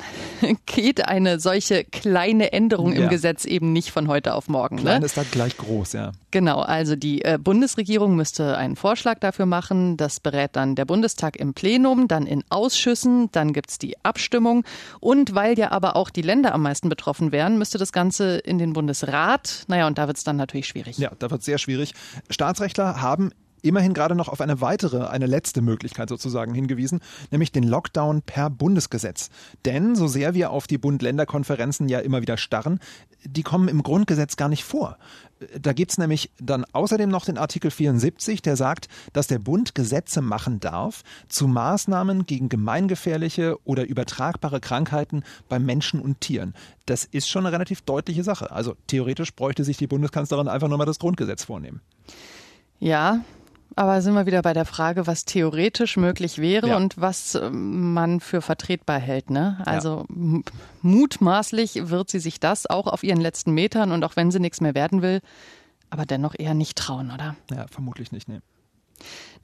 geht 0.66 1.06
eine 1.06 1.40
solche 1.40 1.84
kleine 1.84 2.54
Änderung 2.54 2.94
im 2.94 3.04
ja. 3.04 3.10
Gesetz 3.10 3.44
eben 3.44 3.74
nicht 3.74 3.92
von 3.92 4.08
heute 4.08 4.34
auf 4.34 4.48
morgen. 4.48 4.78
Klein 4.78 5.02
ne? 5.02 5.06
ist 5.06 5.18
dann 5.18 5.26
gleich 5.30 5.58
groß, 5.58 5.94
ja. 5.94 6.14
Genau, 6.32 6.60
also 6.60 6.96
die 6.96 7.24
äh, 7.24 7.38
Bundesregierung 7.42 8.16
müsste 8.16 8.58
einen 8.58 8.78
Vorschlag 8.78 9.20
dafür 9.20 9.46
machen. 9.46 9.98
Das 9.98 10.22
berät 10.22 10.52
dann 10.56 10.76
der 10.76 10.86
Bundestag 10.86 11.36
im 11.36 11.54
Plenum, 11.54 12.08
dann 12.08 12.26
in 12.26 12.44
Ausschüssen, 12.50 13.30
dann 13.32 13.52
gibt's 13.52 13.78
die 13.78 13.96
Abstimmung. 14.04 14.64
Und 15.02 15.36
weil 15.36 15.60
ja 15.60 15.72
aber 15.72 15.98
auch 15.98 16.10
die 16.10 16.22
Länder 16.22 16.54
am 16.54 16.62
meisten 16.62 16.88
betroffen 16.88 17.34
wären, 17.34 17.58
müsste 17.58 17.78
das 17.78 17.92
Ganze 17.92 18.38
in 18.38 18.58
den 18.58 18.72
Bundesrat. 18.72 19.66
Naja, 19.68 19.88
und 19.88 19.98
da 19.98 20.08
wird's 20.08 20.24
dann 20.24 20.38
natürlich 20.38 20.68
schwierig. 20.68 20.98
Ja, 20.98 21.12
da 21.20 21.30
wird's 21.30 21.46
sehr 21.46 21.58
schwierig. 21.58 21.94
Staatsrechtler 22.30 23.02
haben 23.02 23.32
immerhin 23.68 23.94
gerade 23.94 24.16
noch 24.16 24.28
auf 24.30 24.42
eine 24.42 24.62
weitere, 24.62 25.08
eine 25.08 25.26
letzte 25.26 25.62
Möglichkeit 25.62 26.10
sozusagen 26.10 26.54
hingewiesen, 26.54 27.02
nämlich 27.32 27.52
den 27.52 27.64
Lockdown 27.64 28.22
per 28.22 28.50
Bundesgesetz. 28.50 29.30
Denn 29.66 29.96
so 29.96 30.08
sehr 30.08 30.34
wir 30.34 30.52
auf 30.52 30.68
die 30.68 30.78
Bund-Länder-Konferenzen 30.78 31.90
ja 31.90 32.00
immer 32.00 32.22
wieder 32.22 32.38
starren, 32.38 32.80
die 33.24 33.44
kommen 33.44 33.68
im 33.68 33.84
Grundgesetz 33.84 34.36
gar 34.36 34.50
nicht 34.50 34.64
vor. 34.64 34.98
Da 35.60 35.74
gibt 35.74 35.92
es 35.92 35.98
nämlich 35.98 36.32
dann 36.40 36.66
außerdem 36.72 37.10
noch 37.10 37.26
den 37.26 37.38
Artikel 37.38 37.70
74, 37.70 38.42
der 38.42 38.56
sagt, 38.56 38.88
dass 39.14 39.28
der 39.28 39.40
Bund 39.40 39.76
Gesetze 39.76 40.22
machen 40.22 40.60
darf 40.60 41.04
zu 41.28 41.48
Maßnahmen 41.48 42.26
gegen 42.26 42.50
gemeingefährliche 42.50 43.58
oder 43.64 43.86
übertragbare 43.86 44.60
Krankheiten 44.60 45.24
bei 45.48 45.60
Menschen 45.60 46.00
und 46.00 46.22
Tieren. 46.22 46.56
Das 46.86 47.06
ist 47.06 47.30
schon 47.30 47.46
eine 47.46 47.54
relativ 47.54 47.82
deutliche 47.82 48.24
Sache. 48.24 48.52
Also 48.52 48.76
theoretisch 48.88 49.36
bräuchte 49.36 49.64
sich 49.64 49.78
die 49.78 49.88
Bundeskanzlerin 49.88 50.48
einfach 50.48 50.70
nur 50.70 50.78
mal 50.78 50.86
das 50.86 51.00
Grundgesetz 51.00 51.44
vornehmen. 51.44 51.82
Ja, 52.80 53.22
aber 53.78 54.02
sind 54.02 54.16
wir 54.16 54.26
wieder 54.26 54.42
bei 54.42 54.54
der 54.54 54.66
Frage, 54.66 55.06
was 55.06 55.26
theoretisch 55.26 55.98
möglich 55.98 56.40
wäre 56.40 56.70
ja. 56.70 56.78
und 56.78 57.00
was 57.00 57.36
ähm, 57.36 57.94
man 57.94 58.20
für 58.20 58.42
vertretbar 58.42 59.00
hält. 59.00 59.30
Ne? 59.30 59.62
Also 59.66 60.06
ja. 60.10 60.42
mutmaßlich 60.82 61.90
wird 61.90 62.10
sie 62.10 62.20
sich 62.20 62.40
das 62.40 62.66
auch 62.66 62.88
auf 62.88 63.04
ihren 63.04 63.22
letzten 63.22 63.54
Metern 63.54 63.92
und 63.92 64.04
auch 64.04 64.16
wenn 64.16 64.32
sie 64.32 64.40
nichts 64.40 64.62
mehr 64.62 64.74
werden 64.74 65.02
will, 65.02 65.22
aber 65.92 66.06
dennoch 66.06 66.34
eher 66.38 66.56
nicht 66.56 66.78
trauen, 66.78 67.12
oder? 67.12 67.36
Ja, 67.52 67.68
vermutlich 67.68 68.12
nicht, 68.12 68.28
nee. 68.28 68.40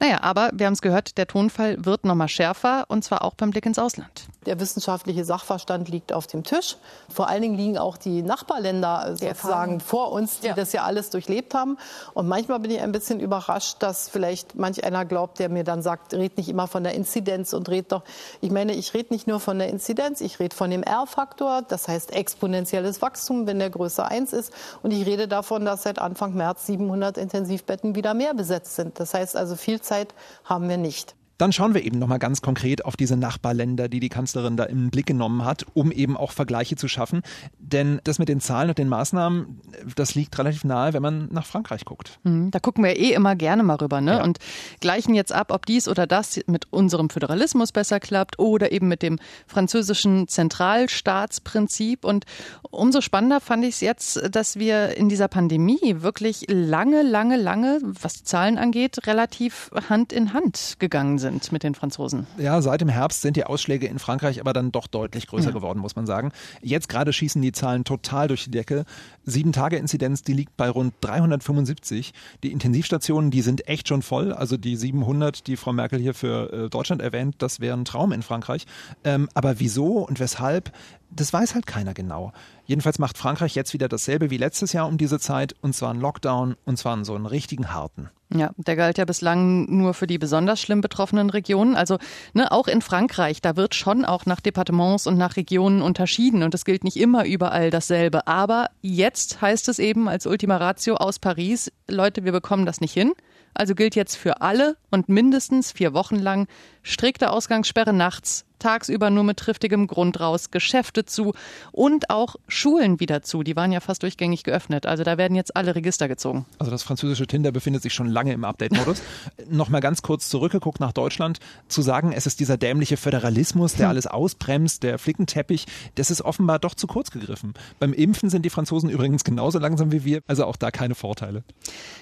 Naja, 0.00 0.22
aber 0.22 0.50
wir 0.52 0.66
haben 0.66 0.74
es 0.74 0.82
gehört, 0.82 1.18
der 1.18 1.26
Tonfall 1.26 1.84
wird 1.84 2.04
nochmal 2.04 2.28
schärfer 2.28 2.84
und 2.88 3.04
zwar 3.04 3.22
auch 3.22 3.34
beim 3.34 3.50
Blick 3.50 3.66
ins 3.66 3.78
Ausland. 3.78 4.26
Der 4.46 4.60
wissenschaftliche 4.60 5.24
Sachverstand 5.24 5.88
liegt 5.88 6.12
auf 6.12 6.26
dem 6.26 6.42
Tisch. 6.42 6.76
Vor 7.08 7.28
allen 7.28 7.40
Dingen 7.40 7.54
liegen 7.56 7.78
auch 7.78 7.96
die 7.96 8.22
Nachbarländer 8.22 9.16
sozusagen 9.16 9.80
vor 9.80 10.12
uns, 10.12 10.40
die 10.40 10.48
ja. 10.48 10.54
das 10.54 10.72
ja 10.72 10.82
alles 10.82 11.08
durchlebt 11.10 11.54
haben. 11.54 11.78
Und 12.12 12.28
manchmal 12.28 12.60
bin 12.60 12.70
ich 12.70 12.80
ein 12.80 12.92
bisschen 12.92 13.20
überrascht, 13.20 13.76
dass 13.78 14.08
vielleicht 14.08 14.54
manch 14.56 14.84
einer 14.84 15.04
glaubt, 15.04 15.38
der 15.38 15.48
mir 15.48 15.64
dann 15.64 15.80
sagt, 15.80 16.12
red 16.12 16.36
nicht 16.36 16.48
immer 16.48 16.66
von 16.66 16.84
der 16.84 16.94
Inzidenz 16.94 17.54
und 17.54 17.68
red 17.70 17.90
doch. 17.90 18.02
Ich 18.42 18.50
meine, 18.50 18.74
ich 18.74 18.92
rede 18.92 19.14
nicht 19.14 19.26
nur 19.26 19.40
von 19.40 19.58
der 19.58 19.68
Inzidenz, 19.68 20.20
ich 20.20 20.38
rede 20.40 20.54
von 20.54 20.70
dem 20.70 20.82
R-Faktor, 20.82 21.62
das 21.66 21.88
heißt 21.88 22.12
exponentielles 22.12 23.00
Wachstum, 23.00 23.46
wenn 23.46 23.58
der 23.58 23.70
größer 23.70 24.06
1 24.06 24.34
ist. 24.34 24.52
Und 24.82 24.90
ich 24.90 25.06
rede 25.06 25.28
davon, 25.28 25.64
dass 25.64 25.84
seit 25.84 25.98
Anfang 25.98 26.34
März 26.34 26.66
700 26.66 27.16
Intensivbetten 27.16 27.94
wieder 27.94 28.12
mehr 28.12 28.34
besetzt 28.34 28.76
sind. 28.76 29.00
Das 29.00 29.14
heißt 29.14 29.36
also, 29.36 29.43
viel 29.56 29.80
Zeit 29.80 30.14
haben 30.44 30.68
wir 30.68 30.76
nicht. 30.76 31.14
Dann 31.38 31.52
schauen 31.52 31.74
wir 31.74 31.84
eben 31.84 31.98
nochmal 31.98 32.18
ganz 32.18 32.42
konkret 32.42 32.84
auf 32.84 32.96
diese 32.96 33.16
Nachbarländer, 33.16 33.88
die 33.88 33.98
die 33.98 34.08
Kanzlerin 34.08 34.56
da 34.56 34.64
im 34.64 34.90
Blick 34.90 35.06
genommen 35.06 35.44
hat, 35.44 35.66
um 35.74 35.90
eben 35.90 36.16
auch 36.16 36.30
Vergleiche 36.30 36.76
zu 36.76 36.86
schaffen. 36.86 37.22
Denn 37.58 38.00
das 38.04 38.18
mit 38.18 38.28
den 38.28 38.40
Zahlen 38.40 38.68
und 38.68 38.78
den 38.78 38.88
Maßnahmen, 38.88 39.60
das 39.96 40.14
liegt 40.14 40.38
relativ 40.38 40.64
nahe, 40.64 40.92
wenn 40.92 41.02
man 41.02 41.28
nach 41.32 41.46
Frankreich 41.46 41.84
guckt. 41.84 42.20
Mhm, 42.22 42.50
da 42.52 42.60
gucken 42.60 42.84
wir 42.84 42.96
eh 42.96 43.12
immer 43.12 43.34
gerne 43.34 43.64
mal 43.64 43.76
rüber 43.76 44.00
ne? 44.00 44.12
Ja. 44.12 44.22
und 44.22 44.38
gleichen 44.80 45.14
jetzt 45.14 45.32
ab, 45.32 45.50
ob 45.50 45.66
dies 45.66 45.88
oder 45.88 46.06
das 46.06 46.40
mit 46.46 46.72
unserem 46.72 47.10
Föderalismus 47.10 47.72
besser 47.72 47.98
klappt 47.98 48.38
oder 48.38 48.70
eben 48.70 48.86
mit 48.86 49.02
dem 49.02 49.18
französischen 49.46 50.28
Zentralstaatsprinzip. 50.28 52.04
Und 52.04 52.26
umso 52.70 53.00
spannender 53.00 53.40
fand 53.40 53.64
ich 53.64 53.74
es 53.74 53.80
jetzt, 53.80 54.22
dass 54.30 54.56
wir 54.56 54.96
in 54.96 55.08
dieser 55.08 55.28
Pandemie 55.28 55.96
wirklich 55.98 56.46
lange, 56.48 57.02
lange, 57.02 57.36
lange, 57.36 57.80
was 57.82 58.14
die 58.14 58.24
Zahlen 58.24 58.56
angeht, 58.56 59.06
relativ 59.06 59.70
Hand 59.88 60.12
in 60.12 60.32
Hand 60.32 60.76
gegangen 60.78 61.18
sind 61.18 61.23
sind 61.24 61.50
mit 61.52 61.62
den 61.62 61.74
Franzosen. 61.74 62.26
Ja, 62.38 62.60
seit 62.60 62.80
dem 62.80 62.88
Herbst 62.88 63.22
sind 63.22 63.36
die 63.36 63.44
Ausschläge 63.44 63.86
in 63.86 63.98
Frankreich 63.98 64.40
aber 64.40 64.52
dann 64.52 64.72
doch 64.72 64.86
deutlich 64.86 65.26
größer 65.26 65.48
ja. 65.48 65.54
geworden, 65.54 65.78
muss 65.78 65.96
man 65.96 66.06
sagen. 66.06 66.32
Jetzt 66.62 66.88
gerade 66.88 67.12
schießen 67.12 67.40
die 67.40 67.52
Zahlen 67.52 67.84
total 67.84 68.28
durch 68.28 68.44
die 68.44 68.50
Decke. 68.50 68.84
Sieben 69.24 69.52
Tage 69.52 69.76
Inzidenz, 69.76 70.22
die 70.22 70.34
liegt 70.34 70.56
bei 70.56 70.68
rund 70.68 70.92
375. 71.00 72.12
Die 72.42 72.52
Intensivstationen, 72.52 73.30
die 73.30 73.40
sind 73.40 73.66
echt 73.68 73.88
schon 73.88 74.02
voll. 74.02 74.32
Also 74.32 74.56
die 74.56 74.76
700, 74.76 75.46
die 75.46 75.56
Frau 75.56 75.72
Merkel 75.72 75.98
hier 75.98 76.12
für 76.14 76.52
äh, 76.52 76.70
Deutschland 76.70 77.00
erwähnt, 77.00 77.36
das 77.38 77.60
wäre 77.60 77.76
ein 77.76 77.86
Traum 77.86 78.12
in 78.12 78.22
Frankreich. 78.22 78.66
Ähm, 79.02 79.28
aber 79.34 79.60
wieso 79.60 79.98
und 79.98 80.20
weshalb, 80.20 80.72
das 81.14 81.32
weiß 81.32 81.54
halt 81.54 81.66
keiner 81.66 81.94
genau. 81.94 82.32
Jedenfalls 82.66 82.98
macht 82.98 83.18
Frankreich 83.18 83.54
jetzt 83.54 83.72
wieder 83.72 83.88
dasselbe 83.88 84.30
wie 84.30 84.36
letztes 84.36 84.72
Jahr 84.72 84.88
um 84.88 84.98
diese 84.98 85.18
Zeit, 85.18 85.54
und 85.60 85.74
zwar 85.74 85.90
einen 85.90 86.00
Lockdown, 86.00 86.56
und 86.64 86.78
zwar 86.78 86.94
einen 86.94 87.04
so 87.04 87.14
einen 87.14 87.26
richtigen 87.26 87.72
harten. 87.72 88.10
Ja, 88.32 88.50
der 88.56 88.74
galt 88.74 88.98
ja 88.98 89.04
bislang 89.04 89.66
nur 89.66 89.94
für 89.94 90.06
die 90.06 90.18
besonders 90.18 90.60
schlimm 90.60 90.80
betroffenen 90.80 91.30
Regionen. 91.30 91.76
Also 91.76 91.98
ne, 92.32 92.50
auch 92.50 92.66
in 92.66 92.82
Frankreich, 92.82 93.40
da 93.40 93.54
wird 93.54 93.74
schon 93.74 94.04
auch 94.04 94.26
nach 94.26 94.40
Departements 94.40 95.06
und 95.06 95.16
nach 95.16 95.36
Regionen 95.36 95.82
unterschieden 95.82 96.42
und 96.42 96.54
es 96.54 96.64
gilt 96.64 96.84
nicht 96.84 96.96
immer 96.96 97.26
überall 97.26 97.70
dasselbe. 97.70 98.26
Aber 98.26 98.70
jetzt 98.80 99.40
heißt 99.40 99.68
es 99.68 99.78
eben 99.78 100.08
als 100.08 100.26
Ultima 100.26 100.56
Ratio 100.56 100.96
aus 100.96 101.18
Paris, 101.18 101.70
Leute, 101.86 102.24
wir 102.24 102.32
bekommen 102.32 102.66
das 102.66 102.80
nicht 102.80 102.92
hin. 102.92 103.12
Also 103.52 103.76
gilt 103.76 103.94
jetzt 103.94 104.16
für 104.16 104.40
alle 104.40 104.76
und 104.90 105.08
mindestens 105.08 105.70
vier 105.70 105.94
Wochen 105.94 106.16
lang 106.16 106.48
strikte 106.82 107.30
Ausgangssperre 107.30 107.92
nachts, 107.92 108.44
tagsüber 108.58 109.10
nur 109.10 109.24
mit 109.24 109.38
triftigem 109.38 109.86
Grund 109.86 110.20
raus, 110.20 110.50
Geschäfte 110.50 111.04
zu 111.04 111.34
und 111.72 112.10
auch 112.10 112.36
Schulen 112.48 113.00
wieder 113.00 113.22
zu. 113.22 113.42
Die 113.42 113.56
waren 113.56 113.72
ja 113.72 113.80
fast 113.80 114.02
durchgängig 114.02 114.44
geöffnet. 114.44 114.86
Also 114.86 115.04
da 115.04 115.18
werden 115.18 115.34
jetzt 115.34 115.56
alle 115.56 115.74
Register 115.74 116.08
gezogen. 116.08 116.46
Also 116.58 116.70
das 116.70 116.82
französische 116.82 117.26
Tinder 117.26 117.52
befindet 117.52 117.82
sich 117.82 117.92
schon 117.92 118.08
lange 118.08 118.32
im 118.32 118.44
Update-Modus. 118.44 119.02
Nochmal 119.50 119.80
ganz 119.80 120.02
kurz 120.02 120.28
zurückgeguckt 120.28 120.80
nach 120.80 120.92
Deutschland. 120.92 121.38
Zu 121.68 121.82
sagen, 121.82 122.12
es 122.12 122.26
ist 122.26 122.40
dieser 122.40 122.56
dämliche 122.56 122.96
Föderalismus, 122.96 123.74
der 123.74 123.86
hm. 123.86 123.90
alles 123.90 124.06
ausbremst, 124.06 124.82
der 124.82 124.98
Flickenteppich, 124.98 125.66
das 125.96 126.10
ist 126.10 126.22
offenbar 126.22 126.58
doch 126.58 126.74
zu 126.74 126.86
kurz 126.86 127.10
gegriffen. 127.10 127.54
Beim 127.78 127.92
Impfen 127.92 128.30
sind 128.30 128.44
die 128.44 128.50
Franzosen 128.50 128.90
übrigens 128.90 129.24
genauso 129.24 129.58
langsam 129.58 129.92
wie 129.92 130.04
wir. 130.04 130.22
Also 130.26 130.44
auch 130.44 130.56
da 130.56 130.70
keine 130.70 130.94
Vorteile. 130.94 131.44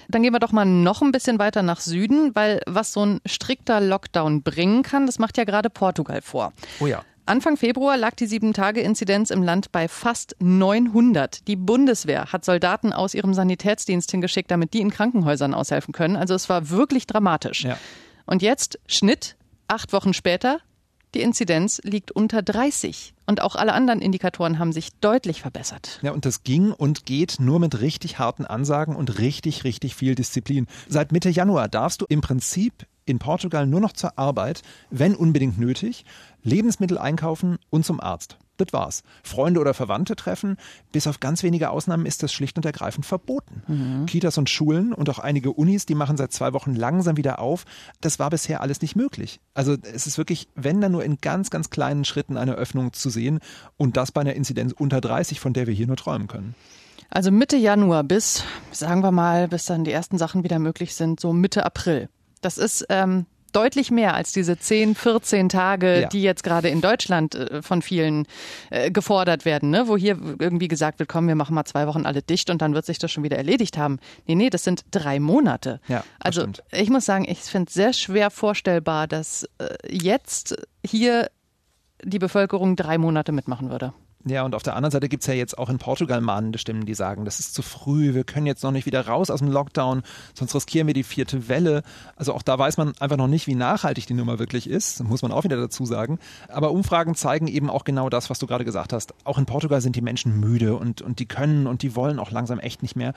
Dann 0.07 0.23
gehen 0.23 0.33
wir 0.33 0.39
doch 0.39 0.51
mal 0.51 0.65
noch 0.65 1.01
ein 1.01 1.11
bisschen 1.11 1.39
weiter 1.39 1.61
nach 1.61 1.79
Süden, 1.79 2.35
weil 2.35 2.61
was 2.65 2.93
so 2.93 3.05
ein 3.05 3.19
strikter 3.25 3.81
Lockdown 3.81 4.43
bringen 4.43 4.83
kann, 4.83 5.05
das 5.05 5.19
macht 5.19 5.37
ja 5.37 5.43
gerade 5.43 5.69
Portugal 5.69 6.21
vor. 6.21 6.52
Oh 6.79 6.87
ja. 6.87 7.03
Anfang 7.25 7.55
Februar 7.55 7.95
lag 7.95 8.15
die 8.15 8.25
Sieben-Tage-Inzidenz 8.25 9.29
im 9.29 9.43
Land 9.43 9.71
bei 9.71 9.87
fast 9.87 10.35
900. 10.39 11.47
Die 11.47 11.55
Bundeswehr 11.55 12.33
hat 12.33 12.43
Soldaten 12.43 12.91
aus 12.91 13.13
ihrem 13.13 13.33
Sanitätsdienst 13.33 14.11
hingeschickt, 14.11 14.51
damit 14.51 14.73
die 14.73 14.81
in 14.81 14.91
Krankenhäusern 14.91 15.53
aushelfen 15.53 15.93
können. 15.93 16.17
Also 16.17 16.33
es 16.33 16.49
war 16.49 16.69
wirklich 16.69 17.07
dramatisch. 17.07 17.63
Ja. 17.63 17.77
Und 18.25 18.41
jetzt 18.41 18.77
Schnitt, 18.87 19.37
acht 19.69 19.93
Wochen 19.93 20.13
später, 20.13 20.59
die 21.13 21.21
Inzidenz 21.21 21.79
liegt 21.83 22.11
unter 22.11 22.41
30. 22.41 23.13
Und 23.25 23.41
auch 23.41 23.55
alle 23.55 23.73
anderen 23.73 24.01
Indikatoren 24.01 24.59
haben 24.59 24.73
sich 24.73 24.89
deutlich 24.99 25.41
verbessert. 25.41 25.99
Ja, 26.01 26.11
und 26.11 26.25
das 26.25 26.43
ging 26.43 26.71
und 26.71 27.05
geht 27.05 27.35
nur 27.39 27.59
mit 27.59 27.79
richtig 27.79 28.19
harten 28.19 28.45
Ansagen 28.45 28.95
und 28.95 29.19
richtig, 29.19 29.63
richtig 29.63 29.95
viel 29.95 30.15
Disziplin. 30.15 30.67
Seit 30.89 31.11
Mitte 31.11 31.29
Januar 31.29 31.69
darfst 31.69 32.01
du 32.01 32.05
im 32.09 32.21
Prinzip 32.21 32.85
in 33.05 33.19
Portugal 33.19 33.67
nur 33.67 33.81
noch 33.81 33.93
zur 33.93 34.17
Arbeit, 34.17 34.61
wenn 34.89 35.15
unbedingt 35.15 35.57
nötig, 35.57 36.05
Lebensmittel 36.43 36.97
einkaufen 36.97 37.57
und 37.69 37.85
zum 37.85 37.99
Arzt. 37.99 38.37
Das 38.57 38.67
war's. 38.71 39.03
Freunde 39.23 39.59
oder 39.59 39.73
Verwandte 39.73 40.15
treffen. 40.15 40.57
Bis 40.91 41.07
auf 41.07 41.19
ganz 41.19 41.41
wenige 41.41 41.71
Ausnahmen 41.71 42.05
ist 42.05 42.21
das 42.21 42.31
schlicht 42.31 42.57
und 42.57 42.65
ergreifend 42.65 43.05
verboten. 43.05 43.63
Mhm. 43.67 44.05
Kitas 44.05 44.37
und 44.37 44.49
Schulen 44.49 44.93
und 44.93 45.09
auch 45.09 45.19
einige 45.19 45.51
Unis, 45.51 45.87
die 45.87 45.95
machen 45.95 46.17
seit 46.17 46.31
zwei 46.31 46.53
Wochen 46.53 46.75
langsam 46.75 47.17
wieder 47.17 47.39
auf. 47.39 47.65
Das 47.99 48.19
war 48.19 48.29
bisher 48.29 48.61
alles 48.61 48.81
nicht 48.81 48.95
möglich. 48.95 49.39
Also 49.55 49.75
es 49.81 50.05
ist 50.05 50.19
wirklich, 50.19 50.47
wenn 50.55 50.81
dann 50.81 50.91
nur 50.91 51.03
in 51.03 51.17
ganz, 51.17 51.49
ganz 51.49 51.71
kleinen 51.71 52.05
Schritten 52.05 52.37
eine 52.37 52.53
Öffnung 52.53 52.93
zu 52.93 53.09
sehen 53.09 53.39
und 53.77 53.97
das 53.97 54.11
bei 54.11 54.21
einer 54.21 54.35
Inzidenz 54.35 54.71
unter 54.71 55.01
30, 55.01 55.39
von 55.39 55.53
der 55.53 55.65
wir 55.65 55.73
hier 55.73 55.87
nur 55.87 55.97
träumen 55.97 56.27
können. 56.27 56.53
Also 57.09 57.31
Mitte 57.31 57.57
Januar 57.57 58.03
bis, 58.03 58.43
sagen 58.71 59.01
wir 59.01 59.11
mal, 59.11 59.47
bis 59.47 59.65
dann 59.65 59.83
die 59.83 59.91
ersten 59.91 60.17
Sachen 60.17 60.43
wieder 60.43 60.59
möglich 60.59 60.95
sind, 60.95 61.19
so 61.19 61.33
Mitte 61.33 61.65
April. 61.65 62.09
Das 62.43 62.57
ist 62.57 62.85
ähm, 62.89 63.25
deutlich 63.53 63.91
mehr 63.91 64.15
als 64.15 64.31
diese 64.33 64.57
10, 64.57 64.95
14 64.95 65.47
Tage, 65.49 66.01
Ja. 66.01 66.07
die 66.09 66.23
jetzt 66.23 66.43
gerade 66.43 66.69
in 66.69 66.81
Deutschland 66.81 67.35
äh, 67.35 67.61
von 67.61 67.81
vielen 67.81 68.25
äh, 68.71 68.89
gefordert 68.91 69.45
werden, 69.45 69.69
ne? 69.69 69.87
wo 69.87 69.95
hier 69.95 70.17
irgendwie 70.39 70.67
gesagt 70.67 70.99
wird, 70.99 71.07
komm, 71.09 71.27
wir 71.27 71.35
machen 71.35 71.53
mal 71.53 71.63
zwei 71.65 71.85
Wochen 71.87 72.05
alle 72.05 72.21
dicht 72.23 72.49
und 72.49 72.61
dann 72.61 72.73
wird 72.73 72.85
sich 72.85 72.97
das 72.99 73.11
schon 73.11 73.23
wieder 73.23 73.37
erledigt 73.37 73.77
haben. 73.77 73.99
Nee, 74.25 74.35
nee, 74.35 74.49
das 74.49 74.63
sind 74.63 74.85
drei 74.91 75.19
Monate. 75.19 75.79
Ja, 75.87 76.03
also 76.19 76.41
stimmt. 76.41 76.63
ich 76.71 76.89
muss 76.89 77.05
sagen, 77.05 77.25
ich 77.29 77.39
finde 77.39 77.67
es 77.67 77.73
sehr 77.75 77.93
schwer 77.93 78.31
vorstellbar, 78.31 79.07
dass 79.07 79.47
äh, 79.59 79.67
jetzt 79.89 80.55
hier 80.85 81.29
die 82.03 82.19
Bevölkerung 82.19 82.75
drei 82.75 82.97
Monate 82.97 83.31
mitmachen 83.31 83.69
würde. 83.69 83.93
Ja, 84.25 84.43
und 84.43 84.55
auf 84.55 84.63
der 84.63 84.77
anderen 84.77 84.91
Seite 84.91 85.09
gibt's 85.09 85.27
ja 85.27 85.33
jetzt 85.33 85.57
auch 85.57 85.69
in 85.69 85.79
Portugal 85.79 86.21
mahnende 86.21 86.57
Stimmen, 86.57 86.85
die 86.85 86.93
sagen, 86.93 87.25
das 87.25 87.39
ist 87.39 87.53
zu 87.53 87.61
früh, 87.61 88.13
wir 88.13 88.23
können 88.23 88.45
jetzt 88.45 88.63
noch 88.63 88.71
nicht 88.71 88.85
wieder 88.85 89.05
raus 89.05 89.29
aus 89.29 89.39
dem 89.39 89.51
Lockdown, 89.51 90.01
sonst 90.33 90.55
riskieren 90.55 90.87
wir 90.87 90.93
die 90.93 91.03
vierte 91.03 91.49
Welle. 91.49 91.83
Also 92.15 92.33
auch 92.33 92.41
da 92.41 92.57
weiß 92.57 92.77
man 92.77 92.93
einfach 93.01 93.17
noch 93.17 93.27
nicht, 93.27 93.47
wie 93.47 93.55
nachhaltig 93.55 94.07
die 94.07 94.13
Nummer 94.13 94.39
wirklich 94.39 94.69
ist, 94.69 95.03
muss 95.03 95.23
man 95.23 95.33
auch 95.33 95.43
wieder 95.43 95.57
dazu 95.57 95.85
sagen. 95.85 96.19
Aber 96.47 96.71
Umfragen 96.71 97.15
zeigen 97.15 97.47
eben 97.47 97.69
auch 97.69 97.83
genau 97.83 98.09
das, 98.09 98.29
was 98.29 98.39
du 98.39 98.47
gerade 98.47 98.63
gesagt 98.63 98.93
hast. 98.93 99.13
Auch 99.25 99.37
in 99.37 99.45
Portugal 99.45 99.81
sind 99.81 99.97
die 99.97 100.01
Menschen 100.01 100.39
müde 100.39 100.77
und, 100.77 101.01
und 101.01 101.19
die 101.19 101.25
können 101.25 101.67
und 101.67 101.81
die 101.81 101.93
wollen 101.97 102.17
auch 102.17 102.31
langsam 102.31 102.59
echt 102.59 102.81
nicht 102.81 102.95
mehr. 102.95 103.13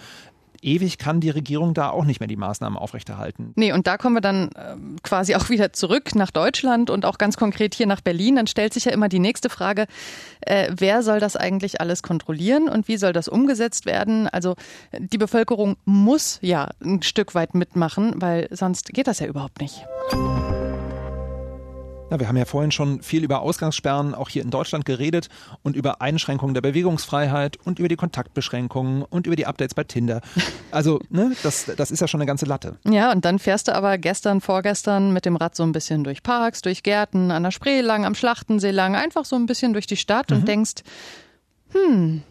Ewig 0.66 0.98
kann 0.98 1.20
die 1.20 1.30
Regierung 1.30 1.74
da 1.74 1.90
auch 1.90 2.04
nicht 2.04 2.20
mehr 2.20 2.26
die 2.26 2.36
Maßnahmen 2.36 2.76
aufrechterhalten. 2.76 3.52
Nee, 3.54 3.72
und 3.72 3.86
da 3.86 3.96
kommen 3.96 4.16
wir 4.16 4.20
dann 4.20 4.50
ähm, 4.56 4.96
quasi 5.02 5.36
auch 5.36 5.48
wieder 5.48 5.72
zurück 5.72 6.14
nach 6.14 6.30
Deutschland 6.30 6.90
und 6.90 7.04
auch 7.04 7.18
ganz 7.18 7.36
konkret 7.36 7.74
hier 7.74 7.86
nach 7.86 8.00
Berlin. 8.00 8.36
Dann 8.36 8.46
stellt 8.46 8.74
sich 8.74 8.84
ja 8.84 8.92
immer 8.92 9.08
die 9.08 9.20
nächste 9.20 9.48
Frage, 9.48 9.86
äh, 10.40 10.72
wer 10.76 11.02
soll 11.02 11.20
das 11.20 11.36
eigentlich 11.36 11.80
alles 11.80 12.02
kontrollieren 12.02 12.68
und 12.68 12.88
wie 12.88 12.96
soll 12.96 13.12
das 13.12 13.28
umgesetzt 13.28 13.86
werden? 13.86 14.28
Also 14.28 14.56
äh, 14.90 15.00
die 15.00 15.18
Bevölkerung 15.18 15.76
muss 15.84 16.38
ja 16.42 16.70
ein 16.82 17.02
Stück 17.02 17.34
weit 17.34 17.54
mitmachen, 17.54 18.14
weil 18.16 18.48
sonst 18.50 18.92
geht 18.92 19.06
das 19.06 19.20
ja 19.20 19.26
überhaupt 19.26 19.60
nicht. 19.60 19.84
Ja, 22.08 22.20
wir 22.20 22.28
haben 22.28 22.36
ja 22.36 22.44
vorhin 22.44 22.70
schon 22.70 23.02
viel 23.02 23.24
über 23.24 23.40
Ausgangssperren 23.40 24.14
auch 24.14 24.28
hier 24.28 24.42
in 24.42 24.50
Deutschland 24.50 24.84
geredet 24.84 25.28
und 25.64 25.74
über 25.74 26.00
Einschränkungen 26.00 26.54
der 26.54 26.60
Bewegungsfreiheit 26.60 27.58
und 27.64 27.80
über 27.80 27.88
die 27.88 27.96
Kontaktbeschränkungen 27.96 29.02
und 29.02 29.26
über 29.26 29.34
die 29.34 29.46
Updates 29.46 29.74
bei 29.74 29.82
Tinder. 29.84 30.20
Also, 30.70 31.00
ne, 31.08 31.32
das, 31.42 31.66
das 31.76 31.90
ist 31.90 32.00
ja 32.00 32.06
schon 32.06 32.20
eine 32.20 32.26
ganze 32.26 32.44
Latte. 32.44 32.78
Ja, 32.84 33.10
und 33.10 33.24
dann 33.24 33.38
fährst 33.38 33.66
du 33.68 33.74
aber 33.74 33.98
gestern, 33.98 34.40
vorgestern 34.40 35.12
mit 35.12 35.24
dem 35.24 35.34
Rad 35.36 35.56
so 35.56 35.62
ein 35.62 35.72
bisschen 35.72 36.04
durch 36.04 36.22
Parks, 36.22 36.62
durch 36.62 36.82
Gärten, 36.82 37.30
an 37.30 37.42
der 37.42 37.50
Spree 37.50 37.80
lang, 37.80 38.04
am 38.04 38.14
Schlachtensee 38.14 38.70
lang, 38.70 38.94
einfach 38.94 39.24
so 39.24 39.36
ein 39.36 39.46
bisschen 39.46 39.72
durch 39.72 39.86
die 39.86 39.96
Stadt 39.96 40.30
und 40.30 40.46
denkst, 40.46 40.82
hm, 41.72 42.22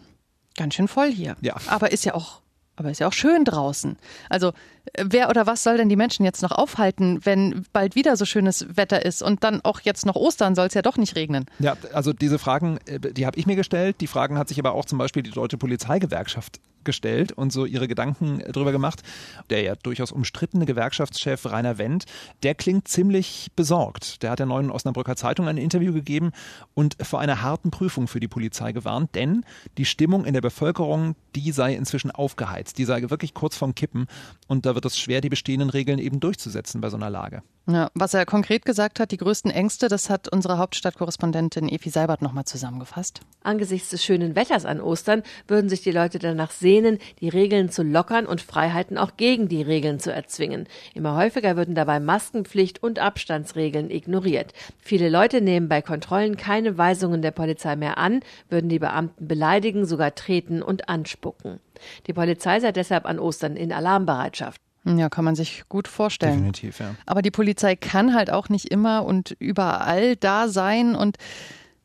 ganz 0.56 0.74
schön 0.74 0.88
voll 0.88 1.10
hier. 1.10 1.36
Ja. 1.40 1.56
Aber 1.66 1.92
ist 1.92 2.04
ja 2.04 2.14
auch, 2.14 2.40
aber 2.76 2.90
ist 2.90 3.00
ja 3.00 3.08
auch 3.08 3.12
schön 3.12 3.44
draußen. 3.44 3.96
Also, 4.28 4.48
äh, 4.92 5.04
wer 5.06 5.28
oder 5.28 5.46
was 5.46 5.62
soll 5.62 5.76
denn 5.76 5.88
die 5.88 5.96
Menschen 5.96 6.24
jetzt 6.24 6.42
noch 6.42 6.52
aufhalten, 6.52 7.20
wenn 7.24 7.64
bald 7.72 7.94
wieder 7.96 8.16
so 8.16 8.24
schönes 8.24 8.76
Wetter 8.76 9.04
ist 9.04 9.22
und 9.22 9.42
dann 9.42 9.60
auch 9.64 9.80
jetzt 9.80 10.06
noch 10.06 10.14
Ostern 10.14 10.54
soll 10.54 10.66
es 10.66 10.74
ja 10.74 10.82
doch 10.82 10.96
nicht 10.96 11.16
regnen? 11.16 11.46
Ja, 11.58 11.76
also 11.92 12.12
diese 12.12 12.38
Fragen, 12.38 12.78
äh, 12.86 13.00
die 13.00 13.26
habe 13.26 13.38
ich 13.38 13.46
mir 13.46 13.56
gestellt. 13.56 13.96
Die 14.00 14.06
Fragen 14.06 14.38
hat 14.38 14.48
sich 14.48 14.58
aber 14.58 14.72
auch 14.72 14.84
zum 14.84 14.98
Beispiel 14.98 15.22
die 15.22 15.30
Deutsche 15.30 15.58
Polizeigewerkschaft 15.58 16.60
gestellt 16.86 17.32
und 17.32 17.52
so 17.52 17.66
ihre 17.66 17.88
Gedanken 17.88 18.40
äh, 18.40 18.50
drüber 18.50 18.72
gemacht. 18.72 19.02
Der 19.50 19.60
ja 19.60 19.74
durchaus 19.74 20.10
umstrittene 20.10 20.64
Gewerkschaftschef 20.64 21.44
Rainer 21.44 21.76
Wendt, 21.76 22.06
der 22.42 22.54
klingt 22.54 22.88
ziemlich 22.88 23.50
besorgt. 23.54 24.22
Der 24.22 24.30
hat 24.30 24.38
der 24.38 24.46
neuen 24.46 24.70
Osnabrücker 24.70 25.16
Zeitung 25.16 25.48
ein 25.48 25.58
Interview 25.58 25.92
gegeben 25.92 26.32
und 26.72 26.96
vor 27.02 27.20
einer 27.20 27.42
harten 27.42 27.70
Prüfung 27.70 28.08
für 28.08 28.20
die 28.20 28.28
Polizei 28.28 28.72
gewarnt, 28.72 29.14
denn 29.14 29.44
die 29.76 29.84
Stimmung 29.84 30.24
in 30.24 30.32
der 30.32 30.40
Bevölkerung, 30.40 31.14
die 31.34 31.52
sei 31.52 31.74
inzwischen 31.74 32.10
aufgeheizt. 32.10 32.78
Die 32.78 32.86
sei 32.86 33.02
wirklich 33.10 33.34
kurz 33.34 33.56
vorm 33.56 33.74
Kippen 33.74 34.06
und 34.46 34.64
da 34.64 34.74
wird 34.74 34.86
es 34.86 34.98
schwer, 34.98 35.20
die 35.20 35.28
bestehenden 35.28 35.68
Regeln 35.68 35.98
eben 35.98 36.20
durchzusetzen 36.20 36.80
bei 36.80 36.88
so 36.88 36.96
einer 36.96 37.10
Lage. 37.10 37.42
Ja, 37.68 37.90
was 37.94 38.14
er 38.14 38.24
konkret 38.26 38.64
gesagt 38.64 39.00
hat, 39.00 39.10
die 39.10 39.16
größten 39.16 39.50
Ängste, 39.50 39.88
das 39.88 40.08
hat 40.08 40.28
unsere 40.28 40.56
Hauptstadtkorrespondentin 40.58 41.68
Evi 41.68 41.90
Seibert 41.90 42.22
nochmal 42.22 42.44
zusammengefasst. 42.44 43.22
Angesichts 43.42 43.90
des 43.90 44.04
schönen 44.04 44.36
Wetters 44.36 44.64
an 44.64 44.80
Ostern 44.80 45.24
würden 45.48 45.68
sich 45.68 45.80
die 45.80 45.90
Leute 45.90 46.20
danach 46.20 46.52
sehnen, 46.76 46.98
die 47.20 47.28
Regeln 47.28 47.70
zu 47.70 47.82
lockern 47.82 48.26
und 48.26 48.40
Freiheiten 48.40 48.98
auch 48.98 49.16
gegen 49.16 49.48
die 49.48 49.62
Regeln 49.62 49.98
zu 49.98 50.12
erzwingen. 50.12 50.66
Immer 50.94 51.16
häufiger 51.16 51.56
würden 51.56 51.74
dabei 51.74 52.00
Maskenpflicht 52.00 52.82
und 52.82 52.98
Abstandsregeln 52.98 53.90
ignoriert. 53.90 54.52
Viele 54.78 55.08
Leute 55.08 55.40
nehmen 55.40 55.68
bei 55.68 55.80
Kontrollen 55.80 56.36
keine 56.36 56.76
Weisungen 56.76 57.22
der 57.22 57.30
Polizei 57.30 57.76
mehr 57.76 57.96
an, 57.96 58.20
würden 58.50 58.68
die 58.68 58.78
Beamten 58.78 59.26
beleidigen, 59.26 59.86
sogar 59.86 60.14
treten 60.14 60.62
und 60.62 60.88
anspucken. 60.88 61.60
Die 62.06 62.12
Polizei 62.12 62.60
sei 62.60 62.72
deshalb 62.72 63.06
an 63.06 63.18
Ostern 63.18 63.56
in 63.56 63.72
Alarmbereitschaft. 63.72 64.60
Ja, 64.84 65.08
kann 65.08 65.24
man 65.24 65.34
sich 65.34 65.64
gut 65.68 65.88
vorstellen. 65.88 66.34
Definitiv, 66.34 66.78
ja. 66.78 66.94
Aber 67.06 67.22
die 67.22 67.32
Polizei 67.32 67.74
kann 67.74 68.14
halt 68.14 68.30
auch 68.30 68.48
nicht 68.48 68.68
immer 68.68 69.04
und 69.04 69.34
überall 69.40 70.14
da 70.14 70.48
sein 70.48 70.94
und 70.94 71.16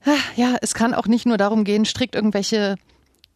ah, 0.05 0.11
ja, 0.35 0.57
es 0.61 0.73
kann 0.73 0.93
auch 0.93 1.07
nicht 1.07 1.25
nur 1.25 1.37
darum 1.37 1.63
gehen, 1.63 1.85
strikt 1.85 2.13
irgendwelche 2.13 2.75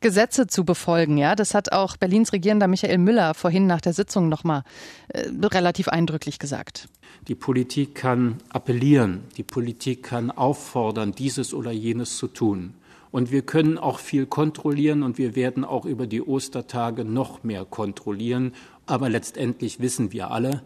Gesetze 0.02 0.48
zu 0.48 0.66
befolgen, 0.66 1.18
ja. 1.18 1.36
Das 1.36 1.54
hat 1.54 1.72
auch 1.72 1.98
Berlins 1.98 2.34
Regierender 2.34 2.68
Michael 2.68 2.98
Müller 2.98 3.34
vorhin 3.34 3.68
nach 3.68 3.82
der 3.82 3.94
Sitzung 3.94 4.30
nochmal 4.30 4.64
äh, 5.10 5.30
relativ 5.44 5.88
eindrücklich 5.88 6.40
gesagt. 6.40 6.88
Die 7.28 7.36
Politik 7.36 7.96
kann 7.96 8.38
appellieren, 8.50 9.24
die 9.38 9.44
Politik 9.44 10.04
kann 10.04 10.30
auffordern, 10.30 11.14
dieses 11.14 11.54
oder 11.54 11.72
jenes 11.72 12.18
zu 12.18 12.28
tun. 12.28 12.74
Und 13.12 13.32
wir 13.32 13.44
können 13.44 13.78
auch 13.78 14.00
viel 14.00 14.26
kontrollieren 14.26 15.02
und 15.02 15.18
wir 15.18 15.36
werden 15.36 15.64
auch 15.64 15.86
über 15.86 16.06
die 16.06 16.22
Ostertage 16.22 17.06
noch 17.06 17.44
mehr 17.44 17.64
kontrollieren. 17.64 18.54
Aber 18.86 19.10
letztendlich 19.10 19.80
wissen 19.80 20.12
wir 20.12 20.32
alle, 20.32 20.62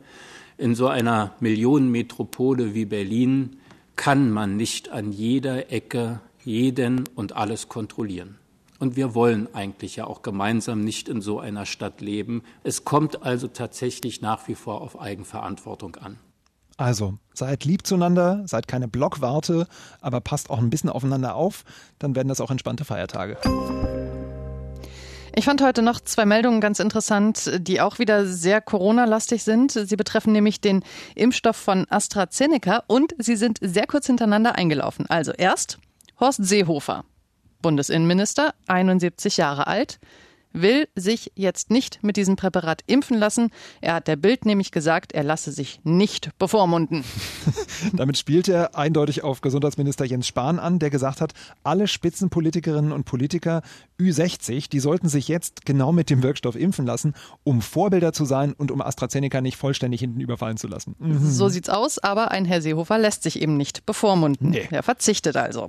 in 0.58 0.76
so 0.76 0.88
einer 0.88 1.36
Millionenmetropole 1.40 2.74
wie 2.74 2.86
Berlin 2.86 3.58
kann 3.96 4.32
man 4.32 4.58
nicht 4.58 4.90
an 4.90 5.12
jeder 5.12 5.72
Ecke 5.72 6.22
jeden 6.44 7.04
und 7.16 7.36
alles 7.36 7.70
kontrollieren. 7.70 8.38
Und 8.80 8.96
wir 8.96 9.14
wollen 9.14 9.54
eigentlich 9.54 9.98
ja 9.98 10.08
auch 10.08 10.22
gemeinsam 10.22 10.82
nicht 10.82 11.10
in 11.10 11.22
so 11.22 11.40
einer 11.40 11.66
Stadt 11.66 12.00
leben. 12.00 12.44
Es 12.64 12.86
kommt 12.86 13.24
also 13.24 13.50
tatsächlich 13.50 14.22
nach 14.22 14.48
wie 14.48 14.56
vor 14.56 14.82
auf 14.82 15.00
Eigenverantwortung 15.00 15.98
an. 15.98 16.18
Also, 16.78 17.16
seid 17.34 17.66
lieb 17.66 17.86
zueinander, 17.86 18.44
seid 18.46 18.70
keine 18.70 18.88
Blockwarte, 18.88 19.68
aber 20.00 20.22
passt 20.22 20.50
auch 20.50 20.60
ein 20.60 20.70
bisschen 20.70 20.90
aufeinander 20.90 21.36
auf, 21.36 21.66
dann 22.00 22.16
werden 22.16 22.30
das 22.30 22.40
auch 22.40 22.52
entspannte 22.52 22.86
Feiertage. 22.86 23.38
Ich 25.36 25.44
fand 25.44 25.62
heute 25.62 25.82
noch 25.82 26.00
zwei 26.00 26.26
Meldungen 26.26 26.62
ganz 26.62 26.80
interessant, 26.80 27.52
die 27.60 27.82
auch 27.82 28.00
wieder 28.00 28.26
sehr 28.26 28.62
Corona-lastig 28.62 29.44
sind. 29.44 29.72
Sie 29.72 29.96
betreffen 29.98 30.32
nämlich 30.32 30.62
den 30.62 30.84
Impfstoff 31.16 31.58
von 31.58 31.86
AstraZeneca 31.90 32.84
und 32.88 33.14
sie 33.18 33.36
sind 33.36 33.60
sehr 33.62 33.86
kurz 33.86 34.08
hintereinander 34.08 34.56
eingelaufen. 34.56 35.06
Also 35.08 35.34
erst 35.34 35.80
Horst 36.20 36.44
Seehofer, 36.44 37.04
Bundesinnenminister, 37.62 38.54
71 38.68 39.38
Jahre 39.38 39.68
alt, 39.68 40.00
will 40.52 40.88
sich 40.96 41.32
jetzt 41.36 41.70
nicht 41.70 42.04
mit 42.04 42.18
diesem 42.18 42.36
Präparat 42.36 42.82
impfen 42.88 43.18
lassen. 43.18 43.52
Er 43.82 43.96
hat 43.96 44.08
der 44.08 44.16
Bild 44.16 44.46
nämlich 44.46 44.72
gesagt, 44.72 45.12
er 45.12 45.24
lasse 45.24 45.52
sich 45.52 45.80
nicht 45.84 46.38
bevormunden. 46.40 47.04
Damit 47.94 48.18
spielt 48.18 48.48
er 48.48 48.76
eindeutig 48.76 49.24
auf 49.24 49.42
Gesundheitsminister 49.42 50.06
Jens 50.06 50.28
Spahn 50.28 50.60
an, 50.60 50.80
der 50.80 50.90
gesagt 50.90 51.22
hat, 51.22 51.34
alle 51.64 51.88
Spitzenpolitikerinnen 51.88 52.92
und 52.92 53.06
Politiker 53.06 53.62
Ü60, 54.00 54.70
die 54.70 54.80
sollten 54.80 55.10
sich 55.10 55.28
jetzt 55.28 55.66
genau 55.66 55.92
mit 55.92 56.10
dem 56.10 56.24
Wirkstoff 56.24 56.56
impfen 56.56 56.86
lassen, 56.86 57.14
um 57.44 57.62
Vorbilder 57.62 58.14
zu 58.14 58.26
sein 58.26 58.54
und 58.54 58.72
um 58.72 58.82
AstraZeneca 58.82 59.42
nicht 59.42 59.58
vollständig 59.58 60.00
hinten 60.02 60.22
überfallen 60.22 60.58
zu 60.58 60.68
lassen. 60.68 60.96
Mhm. 61.00 61.30
So 61.30 61.50
sieht's 61.50 61.70
aus, 61.70 62.00
aber 62.00 62.32
ein 62.32 62.46
Herr 62.46 62.62
Seehofer 62.62 62.98
lässt 62.98 63.24
sich 63.24 63.42
eben 63.42 63.58
nicht 63.58 63.86
bevormunden. 63.86 64.50
Nee. 64.50 64.68
Er 64.72 64.84
verzichtet 64.84 65.36
also. 65.36 65.68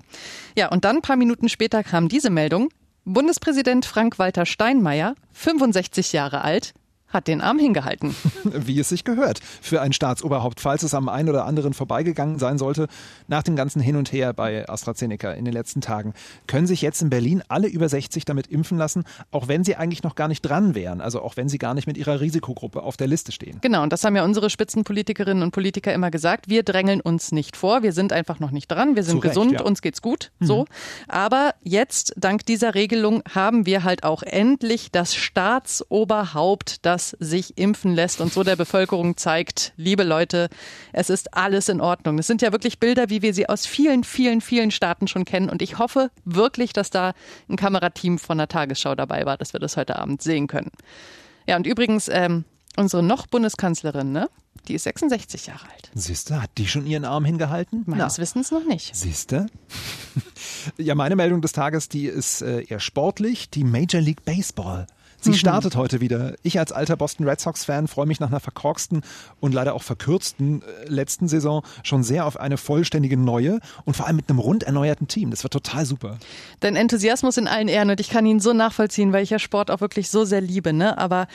Ja, 0.56 0.68
und 0.68 0.84
dann 0.84 0.96
ein 0.96 1.02
paar 1.02 1.16
Minuten 1.16 1.48
später 1.48 1.82
kam 1.82 2.08
diese 2.08 2.30
Meldung. 2.30 2.70
Bundespräsident 3.12 3.86
Frank-Walter 3.86 4.46
Steinmeier, 4.46 5.16
65 5.32 6.12
Jahre 6.12 6.42
alt, 6.42 6.74
hat 7.10 7.28
den 7.28 7.40
Arm 7.40 7.58
hingehalten. 7.58 8.14
Wie 8.44 8.78
es 8.78 8.88
sich 8.88 9.04
gehört 9.04 9.40
für 9.60 9.80
ein 9.80 9.92
Staatsoberhaupt, 9.92 10.60
falls 10.60 10.82
es 10.82 10.94
am 10.94 11.08
einen 11.08 11.28
oder 11.28 11.44
anderen 11.44 11.74
vorbeigegangen 11.74 12.38
sein 12.38 12.58
sollte, 12.58 12.88
nach 13.28 13.42
dem 13.42 13.56
ganzen 13.56 13.80
Hin 13.80 13.96
und 13.96 14.12
Her 14.12 14.32
bei 14.32 14.68
AstraZeneca 14.68 15.32
in 15.32 15.44
den 15.44 15.54
letzten 15.54 15.80
Tagen, 15.80 16.14
können 16.46 16.66
sich 16.66 16.82
jetzt 16.82 17.02
in 17.02 17.10
Berlin 17.10 17.42
alle 17.48 17.68
über 17.68 17.88
60 17.88 18.24
damit 18.24 18.46
impfen 18.46 18.78
lassen, 18.78 19.04
auch 19.30 19.48
wenn 19.48 19.64
sie 19.64 19.76
eigentlich 19.76 20.02
noch 20.02 20.14
gar 20.14 20.28
nicht 20.28 20.42
dran 20.42 20.74
wären, 20.74 21.00
also 21.00 21.22
auch 21.22 21.36
wenn 21.36 21.48
sie 21.48 21.58
gar 21.58 21.74
nicht 21.74 21.86
mit 21.86 21.96
ihrer 21.96 22.20
Risikogruppe 22.20 22.82
auf 22.82 22.96
der 22.96 23.06
Liste 23.06 23.32
stehen. 23.32 23.58
Genau, 23.60 23.82
und 23.82 23.92
das 23.92 24.04
haben 24.04 24.16
ja 24.16 24.24
unsere 24.24 24.50
Spitzenpolitikerinnen 24.50 25.42
und 25.42 25.50
Politiker 25.50 25.92
immer 25.92 26.10
gesagt. 26.10 26.48
Wir 26.48 26.62
drängeln 26.62 27.00
uns 27.00 27.32
nicht 27.32 27.56
vor, 27.56 27.82
wir 27.82 27.92
sind 27.92 28.12
einfach 28.12 28.40
noch 28.40 28.50
nicht 28.50 28.70
dran, 28.70 28.96
wir 28.96 29.02
sind 29.02 29.16
Zurecht, 29.16 29.34
gesund, 29.34 29.52
ja. 29.52 29.62
uns 29.62 29.82
geht's 29.82 30.02
gut, 30.02 30.30
mhm. 30.38 30.46
so. 30.46 30.64
Aber 31.08 31.54
jetzt, 31.62 32.14
dank 32.16 32.46
dieser 32.46 32.74
Regelung, 32.74 33.22
haben 33.34 33.66
wir 33.66 33.84
halt 33.84 34.04
auch 34.04 34.22
endlich 34.22 34.90
das 34.92 35.14
Staatsoberhaupt, 35.14 36.84
das 36.84 36.99
das 37.00 37.16
sich 37.18 37.56
impfen 37.56 37.94
lässt 37.94 38.20
und 38.20 38.32
so 38.32 38.42
der 38.42 38.56
Bevölkerung 38.56 39.16
zeigt, 39.16 39.72
liebe 39.76 40.02
Leute, 40.02 40.48
es 40.92 41.08
ist 41.08 41.34
alles 41.34 41.68
in 41.68 41.80
Ordnung. 41.80 42.18
Es 42.18 42.26
sind 42.26 42.42
ja 42.42 42.52
wirklich 42.52 42.78
Bilder, 42.78 43.08
wie 43.08 43.22
wir 43.22 43.32
sie 43.32 43.48
aus 43.48 43.66
vielen, 43.66 44.04
vielen, 44.04 44.40
vielen 44.42 44.70
Staaten 44.70 45.08
schon 45.08 45.24
kennen. 45.24 45.48
Und 45.48 45.62
ich 45.62 45.78
hoffe 45.78 46.10
wirklich, 46.24 46.72
dass 46.72 46.90
da 46.90 47.14
ein 47.48 47.56
Kamerateam 47.56 48.18
von 48.18 48.36
der 48.36 48.48
Tagesschau 48.48 48.94
dabei 48.94 49.24
war, 49.24 49.38
dass 49.38 49.54
wir 49.54 49.60
das 49.60 49.76
heute 49.76 49.96
Abend 49.96 50.20
sehen 50.20 50.46
können. 50.46 50.70
Ja, 51.46 51.56
und 51.56 51.66
übrigens, 51.66 52.08
ähm, 52.08 52.44
unsere 52.76 53.02
noch 53.02 53.26
Bundeskanzlerin, 53.26 54.12
ne? 54.12 54.28
Die 54.68 54.74
ist 54.74 54.84
66 54.84 55.46
Jahre 55.46 55.64
alt. 55.70 55.90
Siehste, 55.94 56.42
hat 56.42 56.50
die 56.58 56.66
schon 56.66 56.84
ihren 56.84 57.06
Arm 57.06 57.24
hingehalten? 57.24 57.84
Meines 57.86 58.18
Na. 58.18 58.22
Wissens 58.22 58.50
noch 58.50 58.64
nicht. 58.64 58.94
Siehste? 58.94 59.46
ja, 60.76 60.94
meine 60.94 61.16
Meldung 61.16 61.40
des 61.40 61.52
Tages, 61.52 61.88
die 61.88 62.04
ist 62.06 62.42
äh, 62.42 62.64
eher 62.64 62.80
sportlich, 62.80 63.48
die 63.48 63.64
Major 63.64 64.02
League 64.02 64.24
Baseball. 64.24 64.86
Sie 65.20 65.30
mhm. 65.30 65.34
startet 65.34 65.76
heute 65.76 66.00
wieder. 66.00 66.34
Ich 66.42 66.58
als 66.58 66.72
alter 66.72 66.96
Boston 66.96 67.28
Red 67.28 67.40
Sox-Fan 67.40 67.88
freue 67.88 68.06
mich 68.06 68.20
nach 68.20 68.28
einer 68.28 68.40
verkorksten 68.40 69.02
und 69.38 69.52
leider 69.52 69.74
auch 69.74 69.82
verkürzten 69.82 70.62
äh, 70.62 70.88
letzten 70.88 71.28
Saison 71.28 71.62
schon 71.82 72.02
sehr 72.02 72.26
auf 72.26 72.38
eine 72.40 72.56
vollständige 72.56 73.16
neue 73.16 73.60
und 73.84 73.96
vor 73.96 74.06
allem 74.06 74.16
mit 74.16 74.30
einem 74.30 74.38
rund 74.38 74.62
erneuerten 74.62 75.08
Team. 75.08 75.30
Das 75.30 75.42
wird 75.42 75.52
total 75.52 75.84
super. 75.84 76.18
Dein 76.60 76.76
Enthusiasmus 76.76 77.36
in 77.36 77.48
allen 77.48 77.68
Ehren 77.68 77.90
und 77.90 78.00
ich 78.00 78.08
kann 78.08 78.24
ihn 78.24 78.40
so 78.40 78.52
nachvollziehen, 78.52 79.12
weil 79.12 79.22
ich 79.22 79.30
ja 79.30 79.38
Sport 79.38 79.70
auch 79.70 79.80
wirklich 79.80 80.10
so 80.10 80.24
sehr 80.24 80.40
liebe. 80.40 80.72
Ne? 80.72 80.96
Aber 80.96 81.26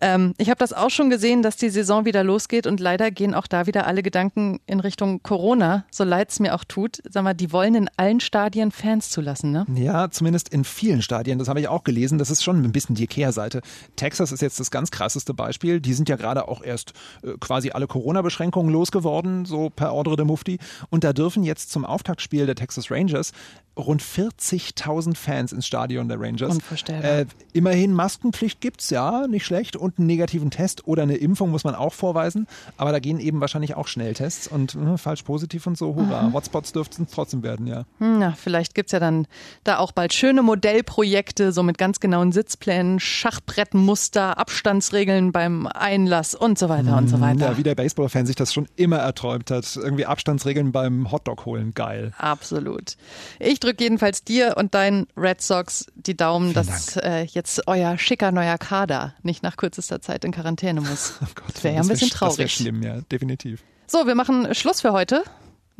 ähm, 0.00 0.34
ich 0.38 0.50
habe 0.50 0.58
das 0.58 0.72
auch 0.72 0.90
schon 0.90 1.08
gesehen, 1.08 1.42
dass 1.42 1.56
die 1.56 1.70
Saison 1.70 2.04
wieder 2.04 2.22
losgeht 2.22 2.66
und 2.66 2.78
leider 2.78 3.10
gehen 3.10 3.34
auch 3.34 3.46
da 3.46 3.66
wieder 3.66 3.86
alle 3.86 4.02
Gedanken 4.02 4.60
in 4.66 4.80
Richtung 4.80 5.22
Corona, 5.22 5.84
so 5.90 6.04
leid 6.04 6.30
es 6.30 6.40
mir 6.40 6.54
auch 6.54 6.64
tut. 6.64 6.98
Sag 7.08 7.24
mal, 7.24 7.34
die 7.34 7.52
wollen 7.52 7.74
in 7.74 7.90
allen 7.96 8.20
Stadien 8.20 8.70
Fans 8.70 9.10
zulassen, 9.10 9.50
ne? 9.50 9.66
Ja, 9.74 10.10
zumindest 10.10 10.50
in 10.50 10.64
vielen 10.64 11.02
Stadien. 11.02 11.38
Das 11.38 11.48
habe 11.48 11.60
ich 11.60 11.68
auch 11.68 11.84
gelesen. 11.84 12.18
Das 12.18 12.30
ist 12.30 12.42
schon 12.42 12.62
ein 12.62 12.72
bisschen 12.72 12.94
die 12.94 13.06
Kehr 13.06 13.29
Seite. 13.32 13.60
Texas 13.96 14.32
ist 14.32 14.42
jetzt 14.42 14.60
das 14.60 14.70
ganz 14.70 14.90
krasseste 14.90 15.34
Beispiel. 15.34 15.80
Die 15.80 15.94
sind 15.94 16.08
ja 16.08 16.16
gerade 16.16 16.48
auch 16.48 16.62
erst 16.62 16.92
äh, 17.22 17.32
quasi 17.40 17.70
alle 17.70 17.86
Corona-Beschränkungen 17.86 18.72
losgeworden, 18.72 19.44
so 19.44 19.70
per 19.70 19.92
Ordre 19.92 20.16
de 20.16 20.24
Mufti. 20.24 20.58
Und 20.90 21.04
da 21.04 21.12
dürfen 21.12 21.42
jetzt 21.42 21.70
zum 21.70 21.84
Auftaktspiel 21.84 22.46
der 22.46 22.54
Texas 22.54 22.90
Rangers 22.90 23.32
rund 23.76 24.02
40.000 24.02 25.16
Fans 25.16 25.52
ins 25.52 25.66
Stadion 25.66 26.08
der 26.08 26.20
Rangers. 26.20 26.54
Unvorstellbar. 26.54 27.10
Äh, 27.10 27.26
immerhin 27.52 27.92
Maskenpflicht 27.92 28.60
gibt's 28.60 28.90
ja, 28.90 29.26
nicht 29.26 29.44
schlecht. 29.46 29.76
Und 29.76 29.98
einen 29.98 30.06
negativen 30.06 30.50
Test 30.50 30.86
oder 30.86 31.02
eine 31.02 31.16
Impfung 31.16 31.50
muss 31.50 31.64
man 31.64 31.74
auch 31.74 31.92
vorweisen. 31.92 32.46
Aber 32.76 32.92
da 32.92 32.98
gehen 32.98 33.20
eben 33.20 33.40
wahrscheinlich 33.40 33.74
auch 33.74 33.88
Schnelltests 33.88 34.48
und 34.48 34.74
äh, 34.74 34.98
falsch 34.98 35.22
positiv 35.22 35.66
und 35.66 35.78
so. 35.78 35.94
Hurra. 35.94 36.22
Mhm. 36.22 36.34
Hotspots 36.34 36.72
dürften 36.72 37.04
es 37.04 37.10
trotzdem 37.10 37.42
werden, 37.42 37.66
ja. 37.66 37.84
Na, 37.98 38.32
vielleicht 38.32 38.74
gibt's 38.74 38.92
ja 38.92 39.00
dann 39.00 39.26
da 39.64 39.78
auch 39.78 39.92
bald 39.92 40.12
schöne 40.12 40.42
Modellprojekte, 40.42 41.52
so 41.52 41.62
mit 41.62 41.78
ganz 41.78 42.00
genauen 42.00 42.32
Sitzplänen, 42.32 43.00
Schachbrettmuster, 43.00 44.38
Abstandsregeln 44.38 45.32
beim 45.32 45.66
Einlass 45.66 46.34
und 46.34 46.58
so 46.58 46.68
weiter 46.68 46.92
mhm. 46.92 46.98
und 46.98 47.08
so 47.08 47.14
hm, 47.16 47.22
weiter. 47.22 47.50
Ja, 47.52 47.58
wie 47.58 47.62
der 47.62 47.74
Baseballfan 47.74 48.26
sich 48.26 48.36
das 48.36 48.52
schon 48.52 48.68
immer 48.76 48.98
erträumt 48.98 49.50
hat. 49.50 49.76
Irgendwie 49.76 50.06
Abstandsregeln 50.06 50.72
beim 50.72 51.10
Hotdog 51.10 51.46
holen, 51.46 51.72
geil. 51.72 52.12
Absolut. 52.18 52.96
Ich 53.38 53.60
drücke 53.60 53.69
jedenfalls 53.78 54.24
dir 54.24 54.54
und 54.56 54.74
deinen 54.74 55.06
Red 55.16 55.42
Sox 55.42 55.86
die 55.94 56.16
Daumen, 56.16 56.52
Vielen 56.52 56.66
dass 56.66 56.96
äh, 56.96 57.22
jetzt 57.22 57.68
euer 57.68 57.98
schicker 57.98 58.32
neuer 58.32 58.58
Kader 58.58 59.14
nicht 59.22 59.42
nach 59.42 59.56
kürzester 59.56 60.00
Zeit 60.00 60.24
in 60.24 60.32
Quarantäne 60.32 60.80
muss. 60.80 61.14
Oh 61.22 61.26
Gott, 61.34 61.54
das 61.54 61.64
wäre 61.64 61.74
ja 61.74 61.80
ein 61.82 61.88
bisschen 61.88 62.10
traurig. 62.10 62.30
Das 62.30 62.38
wäre 62.38 62.48
schlimm, 62.48 62.82
ja, 62.82 63.00
definitiv. 63.02 63.62
So, 63.86 64.06
wir 64.06 64.14
machen 64.14 64.54
Schluss 64.54 64.80
für 64.80 64.92
heute. 64.92 65.22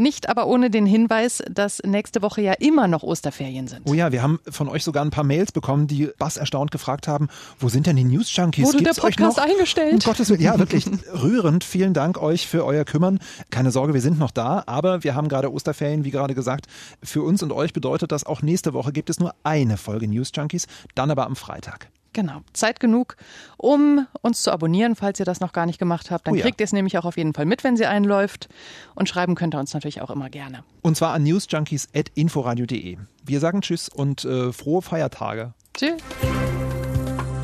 Nicht 0.00 0.30
aber 0.30 0.46
ohne 0.46 0.70
den 0.70 0.86
Hinweis, 0.86 1.42
dass 1.50 1.82
nächste 1.84 2.22
Woche 2.22 2.40
ja 2.40 2.54
immer 2.54 2.88
noch 2.88 3.02
Osterferien 3.02 3.68
sind. 3.68 3.82
Oh 3.84 3.92
ja, 3.92 4.12
wir 4.12 4.22
haben 4.22 4.40
von 4.48 4.70
euch 4.70 4.82
sogar 4.82 5.04
ein 5.04 5.10
paar 5.10 5.24
Mails 5.24 5.52
bekommen, 5.52 5.88
die 5.88 6.08
bass 6.16 6.38
erstaunt 6.38 6.70
gefragt 6.70 7.06
haben, 7.06 7.28
wo 7.58 7.68
sind 7.68 7.86
denn 7.86 7.96
die 7.96 8.04
News 8.04 8.34
Junkies? 8.34 8.64
Wurde 8.64 8.78
Gibt's 8.78 8.96
der 8.96 9.02
Podcast 9.02 9.38
eingestellt? 9.38 9.92
Um 9.92 9.98
Gottes 10.00 10.30
Willen. 10.30 10.40
Ja, 10.40 10.58
wirklich 10.58 10.86
rührend. 11.12 11.64
Vielen 11.64 11.92
Dank 11.92 12.16
euch 12.16 12.46
für 12.46 12.64
euer 12.64 12.86
Kümmern. 12.86 13.18
Keine 13.50 13.70
Sorge, 13.70 13.92
wir 13.92 14.00
sind 14.00 14.18
noch 14.18 14.30
da, 14.30 14.62
aber 14.64 15.04
wir 15.04 15.14
haben 15.14 15.28
gerade 15.28 15.52
Osterferien, 15.52 16.02
wie 16.02 16.10
gerade 16.10 16.34
gesagt. 16.34 16.66
Für 17.02 17.22
uns 17.22 17.42
und 17.42 17.52
euch 17.52 17.74
bedeutet 17.74 18.10
das 18.10 18.24
auch 18.24 18.40
nächste 18.40 18.72
Woche 18.72 18.92
gibt 18.92 19.10
es 19.10 19.20
nur 19.20 19.34
eine 19.44 19.76
Folge 19.76 20.08
News 20.08 20.30
Junkies, 20.34 20.66
dann 20.94 21.10
aber 21.10 21.26
am 21.26 21.36
Freitag. 21.36 21.90
Genau, 22.12 22.40
Zeit 22.52 22.80
genug, 22.80 23.16
um 23.56 24.06
uns 24.22 24.42
zu 24.42 24.50
abonnieren, 24.50 24.96
falls 24.96 25.20
ihr 25.20 25.24
das 25.24 25.38
noch 25.38 25.52
gar 25.52 25.66
nicht 25.66 25.78
gemacht 25.78 26.10
habt. 26.10 26.26
Dann 26.26 26.34
oh 26.34 26.36
ja. 26.36 26.42
kriegt 26.42 26.60
ihr 26.60 26.64
es 26.64 26.72
nämlich 26.72 26.98
auch 26.98 27.04
auf 27.04 27.16
jeden 27.16 27.34
Fall 27.34 27.44
mit, 27.44 27.62
wenn 27.62 27.76
sie 27.76 27.86
einläuft. 27.86 28.48
Und 28.96 29.08
schreiben 29.08 29.36
könnt 29.36 29.54
ihr 29.54 29.60
uns 29.60 29.74
natürlich 29.74 30.00
auch 30.00 30.10
immer 30.10 30.28
gerne. 30.28 30.64
Und 30.82 30.96
zwar 30.96 31.12
an 31.12 31.22
newsjunkies.inforadio.de. 31.22 32.98
Wir 33.24 33.40
sagen 33.40 33.60
Tschüss 33.60 33.88
und 33.88 34.24
äh, 34.24 34.52
frohe 34.52 34.82
Feiertage. 34.82 35.52
Tschüss. 35.74 36.02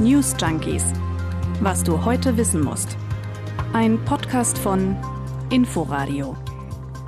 News 0.00 0.34
Junkies. 0.40 0.84
Was 1.60 1.84
du 1.84 2.04
heute 2.04 2.36
wissen 2.36 2.62
musst. 2.62 2.96
Ein 3.72 4.04
Podcast 4.04 4.58
von 4.58 4.96
Inforadio. 5.50 6.36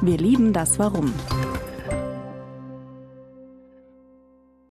Wir 0.01 0.17
lieben 0.17 0.53
das 0.53 0.79
Warum. 0.79 1.13